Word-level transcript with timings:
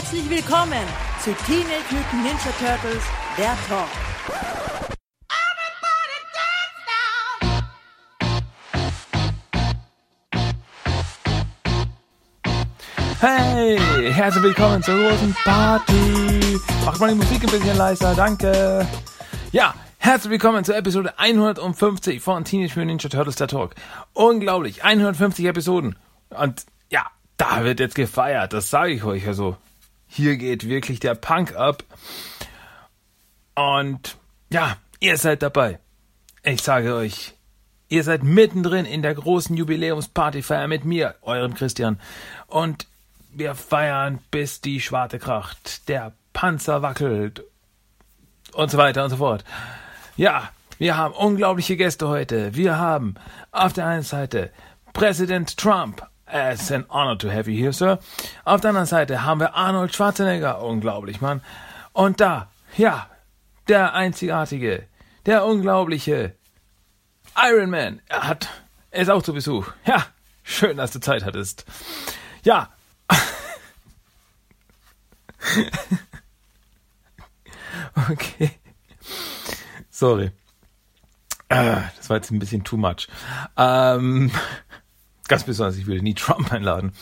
Herzlich 0.00 0.30
willkommen 0.30 0.86
zu 1.22 1.30
Teenage 1.44 1.90
Mutant 1.90 2.24
Ninja 2.24 2.50
Turtles, 2.58 3.02
der 3.36 3.54
Talk. 3.68 3.86
Hey, 13.20 13.78
herzlich 14.10 14.42
willkommen 14.42 14.82
zur 14.82 14.94
großen 14.94 15.36
Party. 15.44 16.58
Macht 16.86 16.98
mal 16.98 17.10
die 17.10 17.16
Musik 17.16 17.42
ein 17.44 17.50
bisschen 17.50 17.76
leiser, 17.76 18.14
danke. 18.14 18.86
Ja, 19.52 19.74
herzlich 19.98 20.30
willkommen 20.30 20.64
zur 20.64 20.76
Episode 20.76 21.18
150 21.18 22.22
von 22.22 22.44
Teenage 22.44 22.70
Mutant 22.70 22.86
Ninja 22.86 23.10
Turtles 23.10 23.36
der 23.36 23.48
Talk. 23.48 23.74
Unglaublich, 24.14 24.82
150 24.82 25.44
Episoden. 25.44 25.96
Und 26.30 26.64
ja, 26.88 27.04
da 27.36 27.64
wird 27.64 27.80
jetzt 27.80 27.96
gefeiert, 27.96 28.54
das 28.54 28.70
sage 28.70 28.92
ich 28.92 29.04
euch. 29.04 29.26
Also, 29.26 29.58
hier 30.10 30.36
geht 30.36 30.68
wirklich 30.68 30.98
der 30.98 31.14
Punk 31.14 31.54
ab. 31.54 31.84
Und 33.54 34.16
ja, 34.50 34.76
ihr 34.98 35.16
seid 35.16 35.42
dabei. 35.42 35.78
Ich 36.42 36.62
sage 36.62 36.94
euch, 36.94 37.34
ihr 37.88 38.02
seid 38.02 38.24
mittendrin 38.24 38.86
in 38.86 39.02
der 39.02 39.14
großen 39.14 39.56
Jubiläumspartyfeier 39.56 40.66
mit 40.66 40.84
mir, 40.84 41.14
eurem 41.22 41.54
Christian. 41.54 42.00
Und 42.48 42.88
wir 43.32 43.54
feiern, 43.54 44.18
bis 44.32 44.60
die 44.60 44.80
Schwarte 44.80 45.20
kracht, 45.20 45.88
der 45.88 46.12
Panzer 46.32 46.82
wackelt 46.82 47.44
und 48.52 48.70
so 48.70 48.78
weiter 48.78 49.04
und 49.04 49.10
so 49.10 49.16
fort. 49.18 49.44
Ja, 50.16 50.50
wir 50.78 50.96
haben 50.96 51.14
unglaubliche 51.14 51.76
Gäste 51.76 52.08
heute. 52.08 52.56
Wir 52.56 52.78
haben 52.78 53.14
auf 53.52 53.72
der 53.74 53.86
einen 53.86 54.02
Seite 54.02 54.50
Präsident 54.92 55.56
Trump. 55.56 56.09
It's 56.32 56.70
an 56.70 56.84
honor 56.90 57.16
to 57.18 57.30
have 57.30 57.50
you 57.50 57.56
here, 57.56 57.72
Sir. 57.72 57.98
Auf 58.44 58.60
der 58.60 58.70
anderen 58.70 58.86
Seite 58.86 59.24
haben 59.24 59.40
wir 59.40 59.54
Arnold 59.54 59.94
Schwarzenegger. 59.94 60.62
Unglaublich, 60.62 61.20
Mann. 61.20 61.42
Und 61.92 62.20
da, 62.20 62.50
ja, 62.76 63.08
der 63.68 63.94
einzigartige, 63.94 64.86
der 65.26 65.44
unglaubliche 65.44 66.34
Iron 67.36 67.70
Man. 67.70 68.00
Er 68.08 68.28
hat, 68.28 68.48
er 68.90 69.02
ist 69.02 69.10
auch 69.10 69.22
zu 69.22 69.32
Besuch. 69.32 69.68
Ja, 69.84 70.06
schön, 70.42 70.76
dass 70.76 70.92
du 70.92 71.00
Zeit 71.00 71.24
hattest. 71.24 71.64
Ja, 72.44 72.70
okay. 78.10 78.52
Sorry. 79.90 80.30
Ah, 81.48 81.82
das 81.96 82.08
war 82.08 82.16
jetzt 82.16 82.30
ein 82.30 82.38
bisschen 82.38 82.62
too 82.62 82.76
much. 82.76 83.08
Ähm, 83.56 84.30
ganz 85.30 85.44
besonders, 85.44 85.78
ich 85.78 85.86
will 85.86 86.02
nie 86.02 86.14
Trump 86.14 86.52
einladen. 86.52 86.92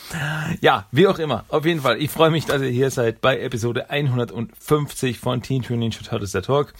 Ja, 0.61 0.87
wie 0.91 1.07
auch 1.07 1.19
immer. 1.19 1.45
Auf 1.49 1.65
jeden 1.65 1.81
Fall, 1.81 2.01
ich 2.01 2.11
freue 2.11 2.29
mich, 2.29 2.45
dass 2.45 2.61
ihr 2.61 2.69
hier 2.69 2.91
seid 2.91 3.21
bei 3.21 3.39
Episode 3.39 3.89
150 3.89 5.19
von 5.19 5.41
Teen 5.41 5.63
Tune 5.63 5.79
Ninja 5.79 6.01
Turtles 6.01 6.31
der 6.31 6.43
Talk. 6.43 6.73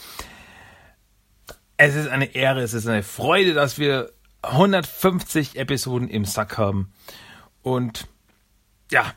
Es 1.76 1.96
ist 1.96 2.08
eine 2.08 2.36
Ehre, 2.36 2.62
es 2.62 2.74
ist 2.74 2.88
eine 2.88 3.04
Freude, 3.04 3.54
dass 3.54 3.80
wir 3.80 4.12
150 4.44 5.58
Episoden 5.58 6.08
im 6.08 6.24
Sack 6.24 6.58
haben. 6.58 6.94
Und 7.64 8.08
ja, 8.92 9.14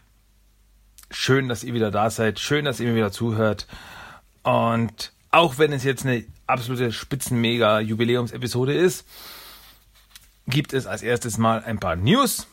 schön, 1.11 1.49
dass 1.49 1.65
ihr 1.65 1.75
wieder 1.75 1.91
da 1.91 2.09
seid. 2.09 2.41
Schön, 2.41 2.65
dass 2.65 2.81
ihr 2.81 2.89
mir 2.89 2.97
wieder 2.97 3.13
zuhört. 3.13 3.67
Und 4.43 5.13
auch 5.31 5.59
wenn 5.59 5.73
es 5.73 5.85
jetzt 5.85 6.07
eine 6.07 6.25
absolute 6.47 6.93
Spitzen-Mega-Jubiläumsepisode 6.93 8.73
ist, 8.73 9.07
gibt 10.47 10.73
es 10.73 10.87
als 10.87 11.03
erstes 11.03 11.39
mal 11.39 11.63
ein 11.65 11.79
paar 11.79 11.97
News. 11.97 12.47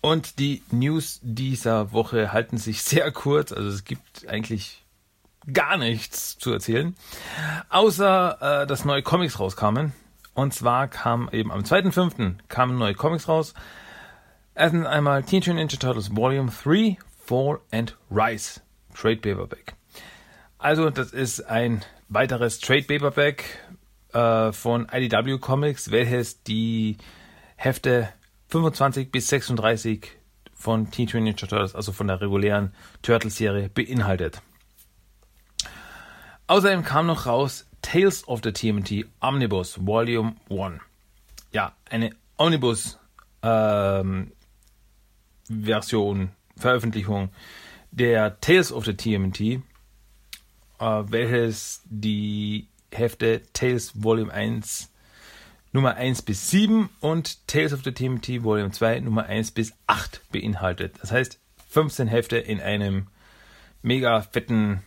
Und 0.00 0.38
die 0.38 0.62
News 0.70 1.18
dieser 1.22 1.92
Woche 1.92 2.32
halten 2.32 2.58
sich 2.58 2.82
sehr 2.82 3.10
kurz. 3.10 3.52
Also 3.52 3.70
es 3.70 3.84
gibt 3.84 4.28
eigentlich 4.28 4.84
gar 5.52 5.76
nichts 5.76 6.38
zu 6.38 6.52
erzählen. 6.52 6.94
Außer, 7.70 8.62
äh, 8.62 8.66
dass 8.66 8.84
neue 8.84 9.02
Comics 9.02 9.40
rauskamen. 9.40 9.92
Und 10.34 10.52
zwar 10.52 10.88
kam 10.88 11.28
eben 11.32 11.52
am 11.52 11.62
2.5. 11.62 12.34
kamen 12.48 12.76
neue 12.76 12.94
Comics 12.94 13.28
raus. 13.28 13.54
Erstens 14.54 14.86
einmal 14.86 15.22
Teenage 15.22 15.54
Ninja 15.54 15.78
Turtles 15.78 16.14
Volume 16.14 16.50
3, 16.50 16.98
Fall 17.24 17.60
and 17.72 17.96
Rise, 18.10 18.60
Trade 18.94 19.16
Paperback. 19.16 19.74
Also 20.58 20.90
das 20.90 21.12
ist 21.12 21.40
ein 21.40 21.84
weiteres 22.08 22.58
Trade 22.60 22.82
Paperback 22.82 23.44
äh, 24.14 24.52
von 24.52 24.88
IDW 24.90 25.38
Comics, 25.38 25.90
welches 25.90 26.42
die 26.42 26.96
Hefte 27.56 28.08
25 28.48 29.10
bis 29.10 29.28
36 29.28 30.12
von 30.54 30.90
Teenage 30.90 31.18
Mutant 31.18 31.24
Ninja 31.24 31.46
Turtles, 31.48 31.74
also 31.74 31.92
von 31.92 32.06
der 32.06 32.20
regulären 32.20 32.72
Turtles-Serie, 33.02 33.68
beinhaltet. 33.68 34.40
Außerdem 36.46 36.84
kam 36.84 37.06
noch 37.06 37.26
raus 37.26 37.66
Tales 37.82 38.26
of 38.28 38.40
the 38.42 38.52
TMT 38.52 39.06
Omnibus 39.20 39.84
Volume 39.84 40.36
1. 40.48 40.80
Ja, 41.52 41.74
eine 41.90 42.10
Omnibus 42.36 42.98
ähm, 43.42 44.32
Version, 45.48 46.30
Veröffentlichung 46.56 47.30
der 47.90 48.40
Tales 48.40 48.72
of 48.72 48.84
the 48.84 48.94
TMT, 48.94 49.40
äh, 49.40 49.60
welches 50.80 51.82
die 51.84 52.68
Hefte 52.94 53.42
Tales 53.52 54.02
Volume 54.02 54.32
1 54.32 54.90
Nummer 55.72 55.96
1 55.96 56.22
bis 56.22 56.50
7 56.50 56.88
und 57.00 57.48
Tales 57.48 57.72
of 57.72 57.82
the 57.82 57.92
TMT 57.92 58.44
Volume 58.44 58.70
2 58.70 59.00
Nummer 59.00 59.24
1 59.24 59.50
bis 59.50 59.72
8 59.88 60.20
beinhaltet. 60.30 60.96
Das 61.02 61.10
heißt 61.10 61.40
15 61.70 62.06
Hefte 62.06 62.36
in 62.36 62.60
einem 62.60 63.08
mega 63.82 64.22
fetten 64.22 64.82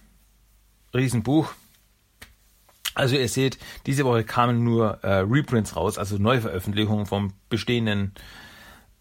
Riesenbuch. 0.93 1.51
Also 2.95 3.15
ihr 3.15 3.27
seht, 3.27 3.59
diese 3.85 4.05
Woche 4.05 4.23
kamen 4.23 4.63
nur 4.63 5.03
äh, 5.03 5.17
Reprints 5.17 5.75
raus, 5.75 5.97
also 5.97 6.17
Neuveröffentlichungen 6.17 7.05
von 7.05 7.33
bestehenden 7.49 8.13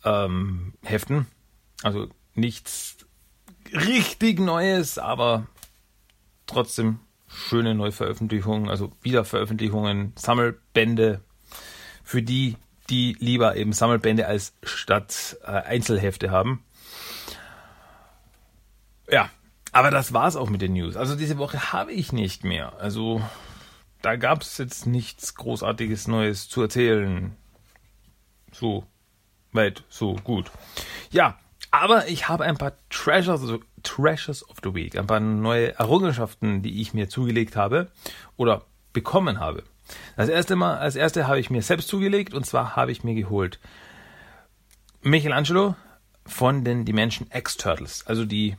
ähm, 0.05 0.75
Heften. 0.83 1.28
Also 1.83 2.09
nichts 2.34 2.97
richtig 3.72 4.41
Neues, 4.41 4.99
aber 4.99 5.47
trotzdem 6.47 6.99
schöne 7.36 7.74
Neuveröffentlichungen, 7.74 8.70
also 8.70 8.92
Wiederveröffentlichungen, 9.02 10.12
Sammelbände 10.16 11.20
für 12.02 12.22
die, 12.22 12.56
die 12.88 13.16
lieber 13.19 13.56
eben 13.56 13.72
Sammelbände 13.72 14.26
als 14.26 14.54
statt 14.62 15.36
äh, 15.44 15.50
Einzelhefte 15.50 16.30
haben. 16.30 16.64
Ja, 19.10 19.30
aber 19.72 19.91
das 19.91 20.12
war's 20.12 20.36
auch 20.36 20.48
mit 20.48 20.62
den 20.62 20.72
News. 20.72 20.97
Also 20.97 21.14
diese 21.14 21.38
Woche 21.38 21.72
habe 21.72 21.92
ich 21.92 22.12
nicht 22.12 22.42
mehr. 22.42 22.72
Also 22.80 23.20
da 24.03 24.16
gab 24.16 24.42
es 24.42 24.56
jetzt 24.58 24.86
nichts 24.86 25.34
Großartiges 25.34 26.08
Neues 26.08 26.48
zu 26.48 26.62
erzählen. 26.62 27.36
So 28.53 28.86
weit, 29.53 29.84
so 29.88 30.14
gut. 30.14 30.50
Ja, 31.10 31.38
aber 31.70 32.08
ich 32.08 32.28
habe 32.28 32.44
ein 32.44 32.56
paar 32.56 32.72
Treasures, 32.88 33.42
Treasures 33.86 34.48
of 34.48 34.56
the 34.62 34.74
Week, 34.74 34.98
ein 34.98 35.06
paar 35.06 35.20
neue 35.20 35.78
Errungenschaften, 35.78 36.62
die 36.62 36.80
ich 36.80 36.92
mir 36.92 37.08
zugelegt 37.08 37.56
habe 37.56 37.91
oder 38.36 38.64
bekommen 38.92 39.38
habe. 39.38 39.62
Das 40.16 40.28
erste 40.28 40.56
Mal, 40.56 40.78
als 40.78 40.97
erste 40.97 41.28
habe 41.28 41.38
ich 41.38 41.50
mir 41.50 41.62
selbst 41.62 41.88
zugelegt 41.88 42.34
und 42.34 42.44
zwar 42.44 42.74
habe 42.76 42.91
ich 42.91 43.04
mir 43.04 43.14
geholt 43.14 43.60
Michelangelo 45.02 45.76
von 46.26 46.64
den 46.64 46.84
Dimension 46.84 47.28
X 47.32 47.56
Turtles, 47.56 48.04
also 48.06 48.24
die 48.24 48.56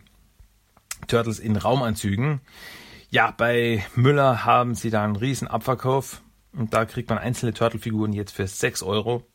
Turtles 1.07 1.39
in 1.39 1.57
Raumanzügen. 1.57 2.39
Ja, 3.09 3.31
bei 3.31 3.85
Müller 3.95 4.45
haben 4.45 4.75
sie 4.75 4.89
da 4.89 5.03
einen 5.03 5.17
riesen 5.17 5.47
Abverkauf 5.47 6.21
und 6.53 6.73
da 6.73 6.85
kriegt 6.85 7.09
man 7.09 7.17
einzelne 7.17 7.53
Turtle-Figuren 7.53 8.13
jetzt 8.13 8.31
für 8.31 8.47
6 8.47 8.83
Euro. 8.83 9.25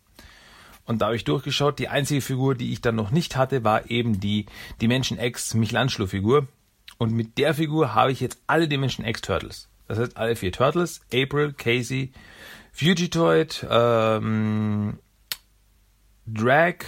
Und 0.92 0.98
da 0.98 1.06
habe 1.06 1.16
ich 1.16 1.24
durchgeschaut. 1.24 1.78
Die 1.78 1.88
einzige 1.88 2.20
Figur, 2.20 2.54
die 2.54 2.70
ich 2.70 2.82
dann 2.82 2.96
noch 2.96 3.10
nicht 3.10 3.34
hatte, 3.34 3.64
war 3.64 3.90
eben 3.90 4.20
die 4.20 4.44
Dimension 4.82 5.18
X 5.18 5.54
Michelangelo-Figur. 5.54 6.46
Und 6.98 7.14
mit 7.14 7.38
der 7.38 7.54
Figur 7.54 7.94
habe 7.94 8.12
ich 8.12 8.20
jetzt 8.20 8.42
alle 8.46 8.68
Dimension 8.68 9.06
X 9.06 9.22
Turtles. 9.22 9.70
Das 9.88 9.98
heißt, 9.98 10.18
alle 10.18 10.36
vier 10.36 10.52
Turtles. 10.52 11.00
April, 11.10 11.54
Casey, 11.54 12.12
Fugitoid, 12.72 13.66
ähm, 13.70 14.98
Drag, 16.26 16.84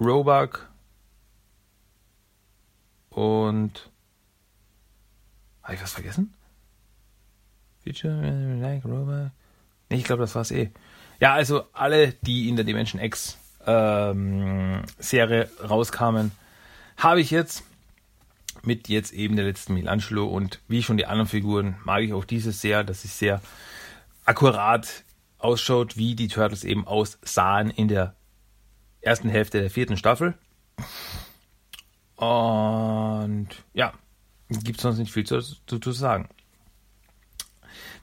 Roebuck 0.00 0.68
und... 3.10 3.88
Habe 5.62 5.74
ich 5.74 5.82
was 5.82 5.92
vergessen? 5.92 6.34
Future, 7.84 8.58
Drag, 8.60 8.84
Roebuck... 8.84 9.30
Nee, 9.90 9.98
ich 9.98 10.04
glaube, 10.04 10.22
das 10.22 10.34
war's 10.34 10.50
eh. 10.50 10.72
Ja, 11.22 11.34
also 11.34 11.62
alle, 11.72 12.14
die 12.22 12.48
in 12.48 12.56
der 12.56 12.64
Dimension 12.64 13.00
X 13.00 13.38
ähm, 13.64 14.82
Serie 14.98 15.48
rauskamen, 15.62 16.32
habe 16.96 17.20
ich 17.20 17.30
jetzt 17.30 17.62
mit 18.64 18.88
jetzt 18.88 19.12
eben 19.12 19.36
der 19.36 19.44
letzten 19.44 19.74
Michelangelo 19.74 20.26
und 20.26 20.58
wie 20.66 20.82
schon 20.82 20.96
die 20.96 21.06
anderen 21.06 21.28
Figuren 21.28 21.76
mag 21.84 22.02
ich 22.02 22.12
auch 22.12 22.24
dieses 22.24 22.60
sehr, 22.60 22.82
dass 22.82 23.04
es 23.04 23.20
sehr 23.20 23.40
akkurat 24.24 25.04
ausschaut, 25.38 25.96
wie 25.96 26.16
die 26.16 26.26
Turtles 26.26 26.64
eben 26.64 26.88
aussahen 26.88 27.70
in 27.70 27.86
der 27.86 28.16
ersten 29.00 29.28
Hälfte 29.28 29.60
der 29.60 29.70
vierten 29.70 29.96
Staffel. 29.96 30.34
Und 32.16 33.46
ja, 33.74 33.92
gibt 34.48 34.80
sonst 34.80 34.98
nicht 34.98 35.12
viel 35.12 35.24
zu, 35.24 35.40
zu, 35.40 35.78
zu 35.78 35.92
sagen. 35.92 36.28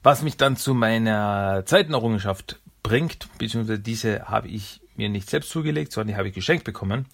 Was 0.04 0.21
mich 0.21 0.38
dann 0.38 0.56
zu 0.56 0.74
meiner 0.74 1.63
zweiten 1.66 1.94
Errungenschaft 1.94 2.58
bringt, 2.84 3.28
beziehungsweise 3.38 3.80
diese 3.80 4.30
habe 4.30 4.48
ich 4.48 4.81
mir 4.96 5.10
nicht 5.10 5.30
selbst 5.30 5.50
zugelegt, 5.50 5.92
sondern 5.92 6.10
die 6.10 6.18
habe 6.18 6.28
ich 6.28 6.34
geschenkt 6.34 6.64
bekommen. 6.64 7.06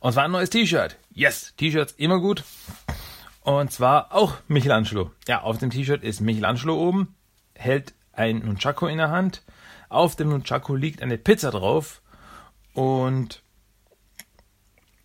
Und 0.00 0.12
zwar 0.12 0.24
ein 0.24 0.30
neues 0.30 0.50
T-Shirt. 0.50 0.96
Yes, 1.12 1.54
T-Shirts 1.56 1.94
immer 1.96 2.20
gut. 2.20 2.44
Und 3.40 3.72
zwar 3.72 4.14
auch 4.14 4.34
Michelangelo. 4.48 5.10
Ja, 5.26 5.42
auf 5.42 5.58
dem 5.58 5.70
T-Shirt 5.70 6.02
ist 6.02 6.20
Michelangelo 6.20 6.76
oben, 6.76 7.14
hält 7.54 7.94
ein 8.12 8.38
Nunchaku 8.38 8.86
in 8.86 8.98
der 8.98 9.10
Hand. 9.10 9.42
Auf 9.88 10.16
dem 10.16 10.30
Nunchaku 10.30 10.74
liegt 10.76 11.02
eine 11.02 11.18
Pizza 11.18 11.50
drauf. 11.50 12.02
Und 12.72 13.42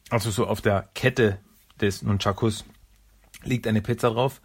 also 0.10 0.32
so 0.32 0.48
auf 0.48 0.62
der 0.62 0.90
Kette 0.96 1.40
des 1.80 2.02
Nunchakus 2.02 2.66
liegt 3.44 3.68
eine 3.68 3.82
Pizza 3.82 4.10
drauf. 4.12 4.42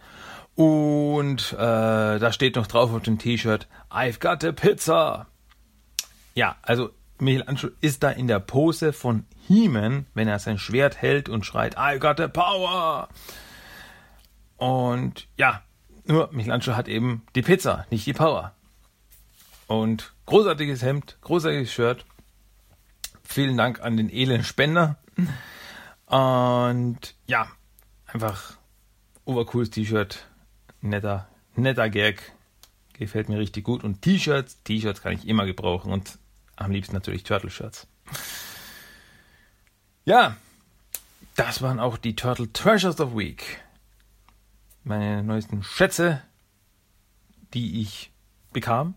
Und 0.54 1.52
äh, 1.52 1.56
da 1.56 2.32
steht 2.32 2.56
noch 2.56 2.66
drauf 2.66 2.92
auf 2.92 3.02
dem 3.02 3.18
T-Shirt, 3.18 3.66
I've 3.90 4.20
got 4.20 4.44
a 4.44 4.52
pizza. 4.52 5.26
Ja, 6.34 6.56
also 6.62 6.90
Michelangelo 7.18 7.72
ist 7.80 8.02
da 8.02 8.10
in 8.10 8.26
der 8.26 8.40
Pose 8.40 8.92
von 8.92 9.24
Heeman, 9.46 10.06
wenn 10.14 10.28
er 10.28 10.38
sein 10.38 10.58
Schwert 10.58 11.00
hält 11.00 11.28
und 11.28 11.46
schreit, 11.46 11.76
I 11.78 11.98
got 11.98 12.16
the 12.18 12.28
power. 12.28 13.08
Und 14.56 15.28
ja, 15.36 15.62
nur 16.06 16.30
Michelangelo 16.32 16.76
hat 16.76 16.88
eben 16.88 17.22
die 17.34 17.42
Pizza, 17.42 17.86
nicht 17.90 18.06
die 18.06 18.12
Power. 18.12 18.54
Und 19.66 20.12
großartiges 20.26 20.82
Hemd, 20.82 21.18
großartiges 21.22 21.72
Shirt. 21.72 22.04
Vielen 23.22 23.56
Dank 23.56 23.80
an 23.80 23.96
den 23.96 24.10
edlen 24.10 24.44
Spender. 24.44 24.98
Und 26.06 27.14
ja, 27.26 27.48
einfach 28.06 28.58
obercooles 29.24 29.70
T-Shirt, 29.70 30.26
netter, 30.82 31.28
netter 31.56 31.88
Gag, 31.88 32.32
gefällt 32.92 33.28
mir 33.28 33.38
richtig 33.38 33.64
gut. 33.64 33.84
Und 33.84 34.02
T-Shirts, 34.02 34.62
T-Shirts 34.64 35.00
kann 35.00 35.14
ich 35.14 35.26
immer 35.26 35.46
gebrauchen 35.46 35.92
und 35.92 36.18
am 36.56 36.70
liebsten 36.70 36.94
natürlich 36.94 37.24
Turtle-Shirts. 37.24 37.86
Ja, 40.04 40.36
das 41.36 41.62
waren 41.62 41.80
auch 41.80 41.96
die 41.96 42.14
Turtle 42.14 42.52
Treasures 42.52 43.00
of 43.00 43.16
Week. 43.16 43.60
Meine 44.84 45.22
neuesten 45.22 45.62
Schätze, 45.62 46.22
die 47.54 47.80
ich 47.80 48.12
bekam 48.52 48.94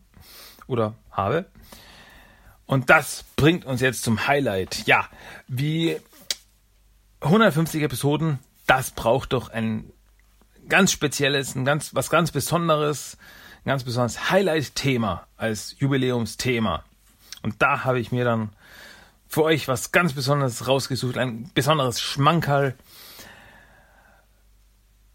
oder 0.68 0.96
habe. 1.12 1.46
Und 2.66 2.90
das 2.90 3.24
bringt 3.38 3.66
uns 3.66 3.80
jetzt 3.80 4.04
zum 4.04 4.28
Highlight. 4.28 4.86
Ja, 4.86 5.08
wie 5.48 6.00
150 7.22 7.82
Episoden, 7.82 8.40
das 8.66 8.92
braucht 8.92 9.34
doch 9.34 9.50
ein 9.50 9.92
ganz 10.68 10.92
spezielles, 10.92 11.56
ein 11.56 11.66
ganz, 11.66 11.96
was 11.96 12.10
ganz 12.10 12.32
Besonderes, 12.32 13.18
ein 13.64 13.70
ganz 13.70 13.84
besonderes 13.84 14.30
Highlight-Thema 14.30 15.26
als 15.38 15.76
Jubiläumsthema. 15.80 16.84
Und 17.48 17.62
da 17.62 17.86
habe 17.86 18.02
ich 18.02 18.12
mir 18.12 18.26
dann 18.26 18.50
für 19.26 19.44
euch 19.44 19.70
was 19.70 19.94
ganz 19.94 20.12
Besonderes 20.12 20.68
rausgesucht, 20.68 21.18
ein 21.18 21.50
besonderes 21.54 22.02
Schmankerl. 22.02 22.76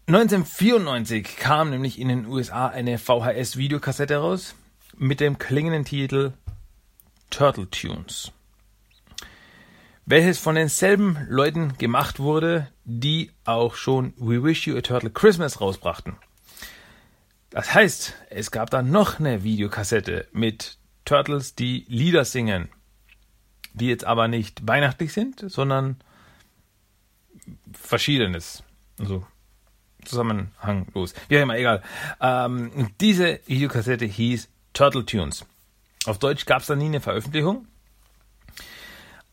1994 0.07 1.37
kam 1.37 1.69
nämlich 1.69 1.99
in 1.99 2.07
den 2.07 2.25
USA 2.25 2.69
eine 2.69 2.97
VHS-Videokassette 2.97 4.17
raus 4.17 4.55
mit 4.97 5.19
dem 5.19 5.37
klingenden 5.37 5.85
Titel 5.85 6.33
Turtle 7.29 7.69
Tunes, 7.69 8.31
welches 10.07 10.39
von 10.39 10.55
denselben 10.55 11.19
Leuten 11.29 11.77
gemacht 11.77 12.19
wurde, 12.19 12.67
die 12.83 13.29
auch 13.45 13.75
schon 13.75 14.15
We 14.17 14.43
Wish 14.43 14.65
You 14.65 14.75
a 14.75 14.81
Turtle 14.81 15.11
Christmas 15.11 15.61
rausbrachten. 15.61 16.15
Das 17.51 17.75
heißt, 17.75 18.15
es 18.31 18.49
gab 18.49 18.71
dann 18.71 18.89
noch 18.89 19.19
eine 19.19 19.43
Videokassette 19.43 20.27
mit 20.31 20.79
Turtles, 21.05 21.55
die 21.55 21.85
Lieder 21.87 22.25
singen, 22.25 22.69
die 23.73 23.87
jetzt 23.87 24.05
aber 24.05 24.27
nicht 24.27 24.67
weihnachtlich 24.67 25.13
sind, 25.13 25.43
sondern 25.51 25.97
verschiedenes. 27.73 28.63
Also 28.99 29.25
zusammenhanglos. 30.05 31.13
Wie 31.27 31.37
auch 31.37 31.41
immer, 31.41 31.57
egal. 31.57 31.81
Ähm, 32.21 32.91
diese 32.99 33.39
Videokassette 33.45 34.05
hieß 34.05 34.49
Turtle 34.73 35.05
Tunes. 35.05 35.45
Auf 36.05 36.19
Deutsch 36.19 36.45
gab 36.45 36.61
es 36.61 36.67
da 36.67 36.75
nie 36.75 36.85
eine 36.85 36.99
Veröffentlichung, 36.99 37.67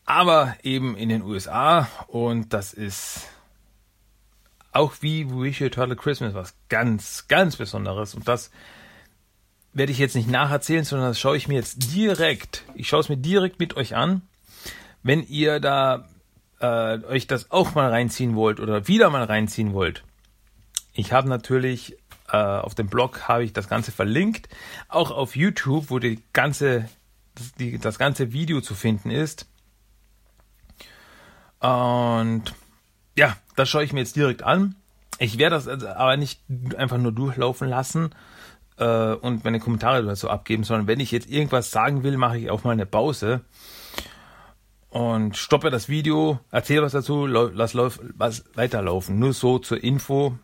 aber 0.05 0.55
eben 0.63 0.95
in 0.95 1.09
den 1.09 1.21
USA 1.21 1.87
und 2.07 2.53
das 2.53 2.73
ist 2.73 3.27
auch 4.71 4.93
wie 5.01 5.29
Wish 5.29 5.59
You 5.59 5.69
Turtle 5.69 5.97
Christmas 5.97 6.33
was 6.33 6.55
ganz, 6.69 7.27
ganz 7.27 7.57
Besonderes 7.57 8.15
und 8.15 8.27
das 8.27 8.51
werde 9.73 9.91
ich 9.91 9.99
jetzt 9.99 10.15
nicht 10.15 10.29
nacherzählen, 10.29 10.83
sondern 10.83 11.09
das 11.09 11.19
schaue 11.19 11.37
ich 11.37 11.47
mir 11.47 11.55
jetzt 11.55 11.93
direkt, 11.93 12.63
ich 12.75 12.87
schaue 12.87 12.99
es 12.99 13.09
mir 13.09 13.17
direkt 13.17 13.59
mit 13.59 13.75
euch 13.77 13.95
an. 13.95 14.21
Wenn 15.03 15.23
ihr 15.23 15.59
da 15.59 16.07
äh, 16.59 17.03
euch 17.05 17.27
das 17.27 17.51
auch 17.51 17.73
mal 17.73 17.89
reinziehen 17.89 18.35
wollt 18.35 18.59
oder 18.59 18.87
wieder 18.87 19.09
mal 19.09 19.23
reinziehen 19.23 19.73
wollt, 19.73 20.03
ich 20.93 21.13
habe 21.13 21.29
natürlich 21.29 21.97
äh, 22.29 22.37
auf 22.37 22.75
dem 22.75 22.87
Blog 22.87 23.27
habe 23.27 23.43
ich 23.43 23.53
das 23.53 23.69
Ganze 23.69 23.91
verlinkt, 23.91 24.49
auch 24.89 25.11
auf 25.11 25.35
YouTube, 25.35 25.89
wo 25.89 25.99
die 25.99 26.21
ganze 26.33 26.89
das, 27.35 27.53
die, 27.53 27.77
das 27.77 27.97
ganze 27.97 28.33
Video 28.33 28.61
zu 28.61 28.75
finden 28.75 29.09
ist. 29.09 29.47
Und 31.59 32.53
ja, 33.15 33.37
das 33.55 33.69
schaue 33.69 33.83
ich 33.83 33.93
mir 33.93 33.99
jetzt 33.99 34.15
direkt 34.15 34.43
an. 34.43 34.75
Ich 35.19 35.37
werde 35.37 35.55
das 35.55 35.67
aber 35.67 36.17
nicht 36.17 36.41
einfach 36.75 36.97
nur 36.97 37.11
durchlaufen 37.11 37.69
lassen, 37.69 38.09
äh, 38.81 39.13
und 39.13 39.43
meine 39.43 39.59
Kommentare 39.59 40.03
dazu 40.03 40.29
abgeben, 40.29 40.63
sondern 40.63 40.87
wenn 40.87 40.99
ich 40.99 41.11
jetzt 41.11 41.29
irgendwas 41.29 41.71
sagen 41.71 42.03
will, 42.03 42.17
mache 42.17 42.39
ich 42.39 42.49
auch 42.49 42.63
mal 42.63 42.71
eine 42.71 42.87
Pause 42.87 43.41
und 44.89 45.37
stoppe 45.37 45.69
das 45.69 45.87
Video, 45.87 46.39
erzähle 46.49 46.81
was 46.81 46.91
dazu, 46.91 47.25
lass 47.27 47.77
was 47.77 48.43
weiterlaufen. 48.55 49.19
Nur 49.19 49.33
so 49.33 49.59
zur 49.59 49.81
Info 49.81 50.37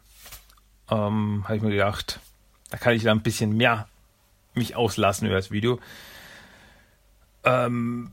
ähm, 0.90 1.44
habe 1.46 1.58
ich 1.58 1.62
mir 1.64 1.72
gedacht, 1.72 2.20
da 2.70 2.78
kann 2.78 2.94
ich 2.94 3.04
da 3.04 3.12
ein 3.12 3.24
bisschen 3.24 3.58
mehr 3.58 3.88
mich 4.54 4.76
auslassen 4.76 5.28
über 5.28 5.36
das 5.36 5.52
Video. 5.52 5.80
Ähm, 7.44 8.12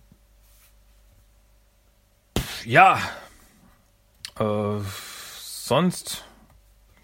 ja, 2.65 2.99
äh, 4.38 4.81
sonst 5.38 6.25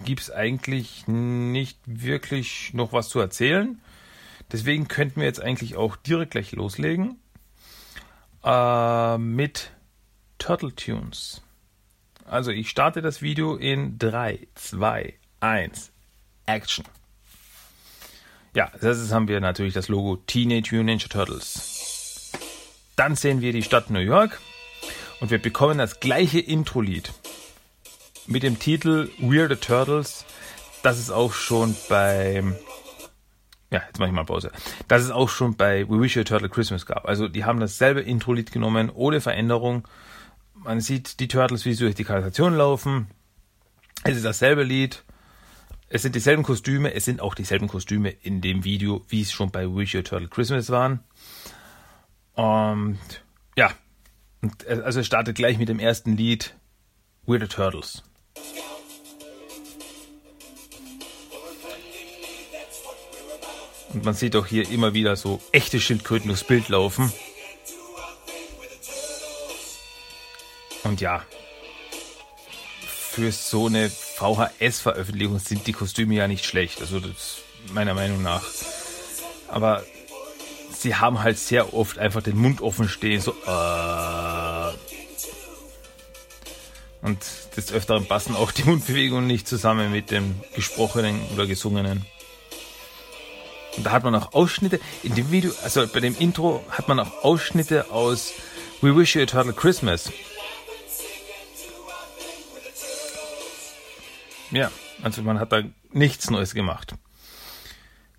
gibt 0.04 0.20
es 0.20 0.30
eigentlich 0.30 1.06
nicht 1.06 1.78
wirklich 1.86 2.72
noch 2.74 2.92
was 2.92 3.08
zu 3.08 3.20
erzählen. 3.20 3.80
Deswegen 4.52 4.88
könnten 4.88 5.20
wir 5.20 5.26
jetzt 5.26 5.40
eigentlich 5.40 5.76
auch 5.76 5.96
direkt 5.96 6.32
gleich 6.32 6.52
loslegen 6.52 7.18
äh, 8.44 9.18
mit 9.18 9.70
Turtle 10.38 10.74
Tunes. 10.74 11.42
Also 12.24 12.50
ich 12.50 12.70
starte 12.70 13.02
das 13.02 13.22
Video 13.22 13.56
in 13.56 13.98
3, 13.98 14.46
2, 14.54 15.14
1, 15.40 15.92
Action. 16.46 16.84
Ja, 18.54 18.66
als 18.66 18.82
erstes 18.82 19.12
haben 19.12 19.28
wir 19.28 19.40
natürlich 19.40 19.74
das 19.74 19.88
Logo 19.88 20.16
Teenage 20.16 20.74
Mutant 20.74 20.86
Ninja 20.86 21.08
Turtles. 21.08 22.32
Dann 22.96 23.14
sehen 23.14 23.40
wir 23.40 23.52
die 23.52 23.62
Stadt 23.62 23.90
New 23.90 24.00
York 24.00 24.40
und 25.20 25.30
wir 25.30 25.40
bekommen 25.40 25.78
das 25.78 26.00
gleiche 26.00 26.40
Intro-Lied 26.40 27.12
mit 28.30 28.42
dem 28.42 28.58
Titel 28.58 29.10
We're 29.20 29.48
the 29.48 29.56
Turtles, 29.56 30.24
das 30.82 30.98
ist 30.98 31.10
auch 31.10 31.32
schon 31.32 31.76
bei 31.88 32.42
ja, 33.72 33.82
jetzt 33.86 34.00
mache 34.00 34.08
ich 34.08 34.14
mal 34.14 34.24
Pause. 34.24 34.50
Das 34.88 35.02
ist 35.04 35.12
auch 35.12 35.28
schon 35.28 35.56
bei 35.56 35.88
We 35.88 36.00
Wish 36.00 36.16
You 36.16 36.22
a 36.22 36.24
Turtle 36.24 36.48
Christmas 36.48 36.86
gab. 36.86 37.06
Also 37.06 37.28
die 37.28 37.44
haben 37.44 37.60
dasselbe 37.60 38.00
Intro-Lied 38.00 38.50
genommen, 38.50 38.90
ohne 38.90 39.20
Veränderung. 39.20 39.86
Man 40.54 40.80
sieht 40.80 41.20
die 41.20 41.28
Turtles, 41.28 41.64
wie 41.64 41.74
sie 41.74 41.84
durch 41.84 41.94
die 41.94 42.04
Kanalisation 42.04 42.54
laufen. 42.54 43.06
Es 44.02 44.16
ist 44.16 44.24
dasselbe 44.24 44.64
Lied. 44.64 45.04
Es 45.88 46.02
sind 46.02 46.16
dieselben 46.16 46.42
Kostüme. 46.42 46.94
Es 46.94 47.04
sind 47.04 47.20
auch 47.20 47.36
dieselben 47.36 47.68
Kostüme 47.68 48.10
in 48.10 48.40
dem 48.40 48.64
Video, 48.64 49.04
wie 49.08 49.22
es 49.22 49.30
schon 49.30 49.52
bei 49.52 49.66
We 49.66 49.76
Wish 49.76 49.94
You 49.94 50.00
a 50.00 50.02
Turtle 50.02 50.28
Christmas 50.28 50.70
waren. 50.70 51.00
Und 52.34 52.98
ja, 53.56 53.70
also 54.66 55.00
es 55.00 55.06
startet 55.06 55.36
gleich 55.36 55.58
mit 55.58 55.68
dem 55.68 55.78
ersten 55.78 56.16
Lied 56.16 56.56
We're 57.24 57.40
the 57.40 57.46
Turtles. 57.46 58.02
Und 63.92 64.04
man 64.04 64.14
sieht 64.14 64.36
auch 64.36 64.46
hier 64.46 64.70
immer 64.70 64.94
wieder 64.94 65.16
so 65.16 65.40
echte 65.52 65.80
Schildkröten 65.80 66.28
durchs 66.28 66.44
Bild 66.44 66.68
laufen. 66.68 67.12
Und 70.84 71.00
ja, 71.00 71.24
für 72.86 73.32
so 73.32 73.66
eine 73.66 73.90
VHS-Veröffentlichung 73.90 75.38
sind 75.38 75.66
die 75.66 75.72
Kostüme 75.72 76.14
ja 76.14 76.28
nicht 76.28 76.44
schlecht. 76.44 76.80
Also 76.80 77.00
das 77.00 77.38
meiner 77.72 77.94
Meinung 77.94 78.22
nach. 78.22 78.44
Aber 79.48 79.84
sie 80.72 80.94
haben 80.94 81.22
halt 81.22 81.38
sehr 81.38 81.74
oft 81.74 81.98
einfach 81.98 82.22
den 82.22 82.38
Mund 82.38 82.60
offen 82.62 82.88
stehen, 82.88 83.20
so 83.20 83.32
äh, 83.32 84.39
Und 87.02 87.18
des 87.56 87.72
Öfteren 87.72 88.06
passen 88.06 88.36
auch 88.36 88.52
die 88.52 88.64
Mundbewegungen 88.64 89.26
nicht 89.26 89.48
zusammen 89.48 89.90
mit 89.90 90.10
dem 90.10 90.34
gesprochenen 90.54 91.20
oder 91.32 91.46
gesungenen. 91.46 92.04
Und 93.76 93.84
da 93.84 93.92
hat 93.92 94.04
man 94.04 94.14
auch 94.14 94.34
Ausschnitte, 94.34 94.80
in 95.02 95.14
dem 95.14 95.30
Video, 95.30 95.52
also 95.62 95.86
bei 95.86 96.00
dem 96.00 96.16
Intro 96.18 96.64
hat 96.70 96.88
man 96.88 97.00
auch 97.00 97.24
Ausschnitte 97.24 97.90
aus 97.90 98.32
We 98.82 98.94
Wish 98.96 99.14
You 99.14 99.22
a 99.22 99.26
Turtle 99.26 99.52
Christmas. 99.52 100.10
Ja, 104.50 104.70
also 105.02 105.22
man 105.22 105.38
hat 105.38 105.52
da 105.52 105.62
nichts 105.92 106.28
Neues 106.28 106.54
gemacht. 106.54 106.94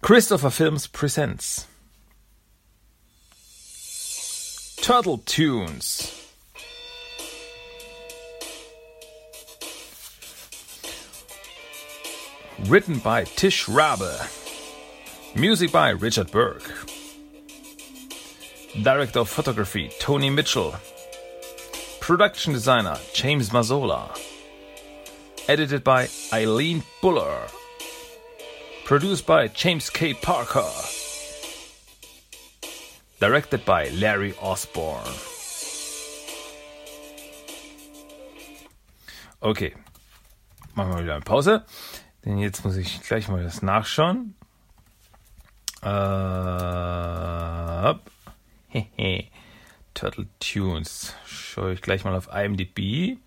Christopher 0.01 0.49
Films 0.49 0.87
Presents 0.87 1.67
Turtle 4.81 5.19
Tunes 5.25 6.20
Written 12.65 12.99
by 12.99 13.23
Tish 13.23 13.65
Rabe. 13.65 14.11
Music 15.35 15.71
by 15.71 15.89
Richard 15.89 16.31
Burke. 16.31 16.71
Director 18.83 19.19
of 19.19 19.29
Photography 19.29 19.91
Tony 19.99 20.29
Mitchell. 20.29 20.75
Production 21.99 22.53
designer 22.53 22.97
James 23.13 23.49
Mazzola. 23.49 24.17
Edited 25.49 25.83
by 25.83 26.07
Eileen 26.31 26.83
Buller. 27.01 27.47
Produced 28.85 29.25
by 29.25 29.47
James 29.47 29.89
K. 29.89 30.13
Parker. 30.13 30.69
Directed 33.19 33.65
by 33.65 33.89
Larry 33.89 34.33
Osborne. 34.41 35.13
Okay, 39.43 39.73
machen 40.75 40.93
wir 40.93 41.01
wieder 41.01 41.15
eine 41.15 41.21
Pause. 41.21 41.63
Denn 42.25 42.37
jetzt 42.37 42.63
muss 42.63 42.75
ich 42.75 43.01
gleich 43.01 43.27
mal 43.27 43.43
das 43.43 43.61
nachschauen. 43.61 44.35
Äh, 45.81 45.87
Turtle 49.93 50.27
Tunes. 50.39 51.15
Schaue 51.25 51.73
ich 51.73 51.81
gleich 51.81 52.03
mal 52.03 52.15
auf 52.15 52.29
IMDb. 52.33 53.17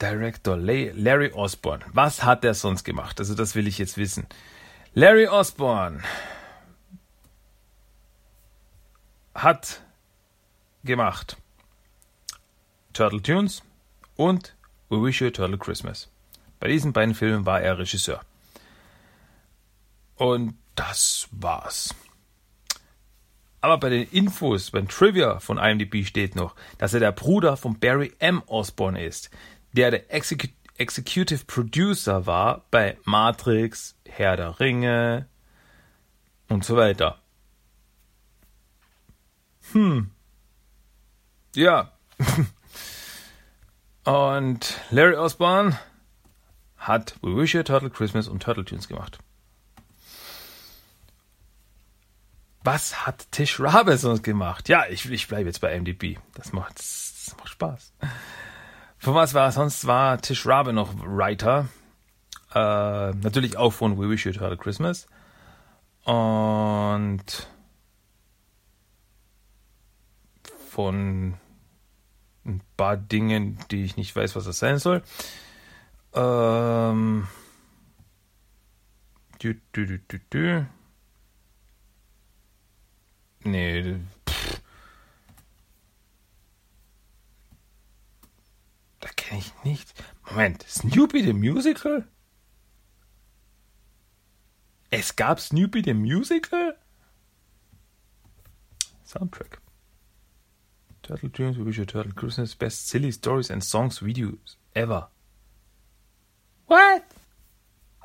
Director 0.00 0.56
Larry 0.56 1.32
Osborne. 1.32 1.84
Was 1.92 2.24
hat 2.24 2.44
er 2.44 2.54
sonst 2.54 2.84
gemacht? 2.84 3.20
Also 3.20 3.34
das 3.34 3.54
will 3.54 3.68
ich 3.68 3.78
jetzt 3.78 3.98
wissen. 3.98 4.26
Larry 4.94 5.28
Osborne 5.28 6.02
hat 9.34 9.82
gemacht 10.82 11.36
Turtle 12.92 13.22
Tunes 13.22 13.62
und 14.16 14.56
We 14.88 15.02
Wish 15.02 15.20
You 15.20 15.28
a 15.28 15.30
Turtle 15.30 15.58
Christmas. 15.58 16.08
Bei 16.60 16.68
diesen 16.68 16.92
beiden 16.92 17.14
Filmen 17.14 17.46
war 17.46 17.60
er 17.60 17.78
Regisseur. 17.78 18.20
Und 20.16 20.54
das 20.74 21.28
war's. 21.32 21.94
Aber 23.62 23.78
bei 23.78 23.88
den 23.88 24.08
Infos, 24.08 24.70
beim 24.70 24.88
Trivia 24.88 25.40
von 25.40 25.58
IMDb 25.58 26.06
steht 26.06 26.36
noch, 26.36 26.54
dass 26.78 26.94
er 26.94 27.00
der 27.00 27.12
Bruder 27.12 27.56
von 27.56 27.78
Barry 27.78 28.12
M. 28.18 28.42
Osborne 28.46 29.02
ist, 29.04 29.30
der 29.72 29.90
der 29.90 30.14
Execu 30.14 30.48
Executive 30.76 31.44
Producer 31.44 32.24
war 32.24 32.64
bei 32.70 32.96
Matrix, 33.04 33.96
Herr 34.08 34.38
der 34.38 34.60
Ringe 34.60 35.28
und 36.48 36.64
so 36.64 36.74
weiter. 36.74 37.18
Hm. 39.72 40.10
Ja. 41.54 41.92
und 44.04 44.80
Larry 44.90 45.16
Osborne 45.16 45.78
hat 46.80 47.14
We 47.20 47.36
Wish 47.36 47.54
You 47.54 47.60
a 47.60 47.62
Turtle 47.62 47.90
Christmas 47.90 48.26
und 48.26 48.42
Turtle 48.42 48.64
Tunes 48.64 48.88
gemacht. 48.88 49.18
Was 52.64 53.06
hat 53.06 53.30
Tish 53.30 53.60
Rabe 53.60 53.96
sonst 53.96 54.22
gemacht? 54.22 54.68
Ja, 54.68 54.84
ich, 54.88 55.10
ich 55.10 55.28
bleibe 55.28 55.46
jetzt 55.46 55.60
bei 55.60 55.78
MDB. 55.78 56.18
Das 56.34 56.52
macht, 56.52 56.78
das 56.78 57.34
macht 57.38 57.48
Spaß. 57.50 57.92
Von 58.98 59.14
was 59.14 59.32
war 59.34 59.52
sonst 59.52 59.86
war 59.86 60.20
Tish 60.20 60.46
Rabe 60.46 60.72
noch 60.72 60.92
Writer? 60.98 61.68
Äh, 62.52 63.12
natürlich 63.12 63.56
auch 63.56 63.72
von 63.72 63.98
We 63.98 64.10
Wish 64.10 64.26
You 64.26 64.32
a 64.32 64.34
Turtle 64.34 64.58
Christmas. 64.58 65.06
Und 66.04 67.48
von 70.70 71.34
ein 72.44 72.62
paar 72.76 72.96
Dingen, 72.96 73.58
die 73.70 73.84
ich 73.84 73.96
nicht 73.96 74.16
weiß, 74.16 74.34
was 74.34 74.44
das 74.44 74.58
sein 74.58 74.78
soll. 74.78 75.02
Ähm. 76.14 77.28
Du, 79.38 79.54
du, 79.72 79.86
du, 79.86 79.98
du, 79.98 80.18
du. 80.30 80.66
Nee. 83.44 84.00
Pff. 84.28 84.60
Da 89.00 89.08
kenne 89.16 89.40
ich 89.40 89.52
nicht. 89.64 89.94
Moment, 90.28 90.62
Snoopy 90.68 91.24
the 91.24 91.32
Musical? 91.32 92.06
Es 94.90 95.16
gab 95.16 95.40
Snoopy 95.40 95.82
the 95.84 95.94
Musical? 95.94 96.76
Soundtrack. 99.04 99.60
Turtle 101.02 101.30
Tunes, 101.30 101.56
Wish 101.58 101.76
Turtle 101.86 102.12
Christmas, 102.12 102.54
Best 102.54 102.88
Silly 102.88 103.10
Stories 103.10 103.50
and 103.50 103.64
Songs 103.64 104.00
Videos 104.00 104.56
ever. 104.74 105.10
What? 106.70 107.02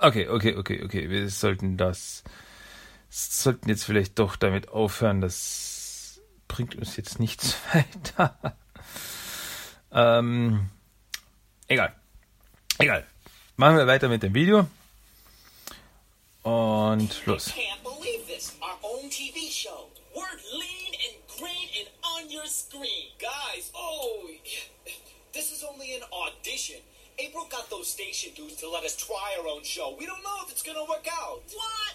Okay, 0.01 0.27
okay, 0.27 0.55
okay, 0.55 0.81
okay. 0.84 1.07
Wir 1.07 1.29
sollten 1.29 1.77
das, 1.77 2.24
sollten 3.12 3.69
jetzt 3.69 3.84
vielleicht 3.84 4.17
doch 4.17 4.36
damit 4.36 4.69
aufhören. 4.69 5.22
Das 5.22 6.19
bringt 6.48 6.74
uns 6.74 6.98
jetzt 6.98 7.19
nichts 7.19 7.57
weiter. 7.74 8.57
ähm, 9.91 10.72
egal. 11.67 11.95
Egal. 12.79 13.05
Machen 13.55 13.77
wir 13.77 13.86
weiter 13.86 14.10
mit 14.10 14.24
dem 14.24 14.34
Video. 14.34 14.67
Und 16.41 17.24
los. 17.27 17.53
Guys, 23.19 23.72
oh, 23.75 24.27
this 25.34 25.51
is 25.51 25.63
only 25.63 25.95
an 25.95 26.03
audition. 26.12 26.81
April 27.17 27.45
got 27.50 27.69
those 27.69 27.88
station 27.91 28.31
dudes 28.36 28.55
to 28.57 28.69
let 28.69 28.84
us 28.84 28.95
try 28.95 29.38
our 29.39 29.48
own 29.48 29.63
show. 29.63 29.95
We 29.98 30.05
don't 30.05 30.22
know 30.24 30.38
if 30.45 30.51
it's 30.51 30.63
gonna 30.63 30.84
work 30.84 31.07
out. 31.12 31.41
What? 31.53 31.93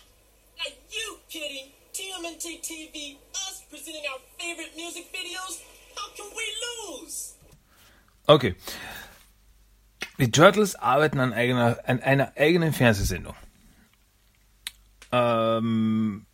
Are 0.60 0.72
you 0.90 1.18
kidding? 1.28 1.72
TMNT 1.92 2.62
TV, 2.62 3.16
us 3.34 3.62
presenting 3.68 4.02
our 4.12 4.20
favorite 4.38 4.72
music 4.76 5.12
videos? 5.12 5.60
How 5.96 6.08
can 6.16 6.30
we 6.36 6.46
lose? 7.02 7.34
Okay. 8.26 8.54
Die 10.18 10.30
Turtles 10.30 10.76
arbeiten 10.76 11.18
an, 11.18 11.32
eigener, 11.32 11.78
an 11.84 12.00
einer 12.00 12.32
eigenen 12.36 12.72
Fernsehsendung. 12.72 13.34
Ähm, 15.12 16.26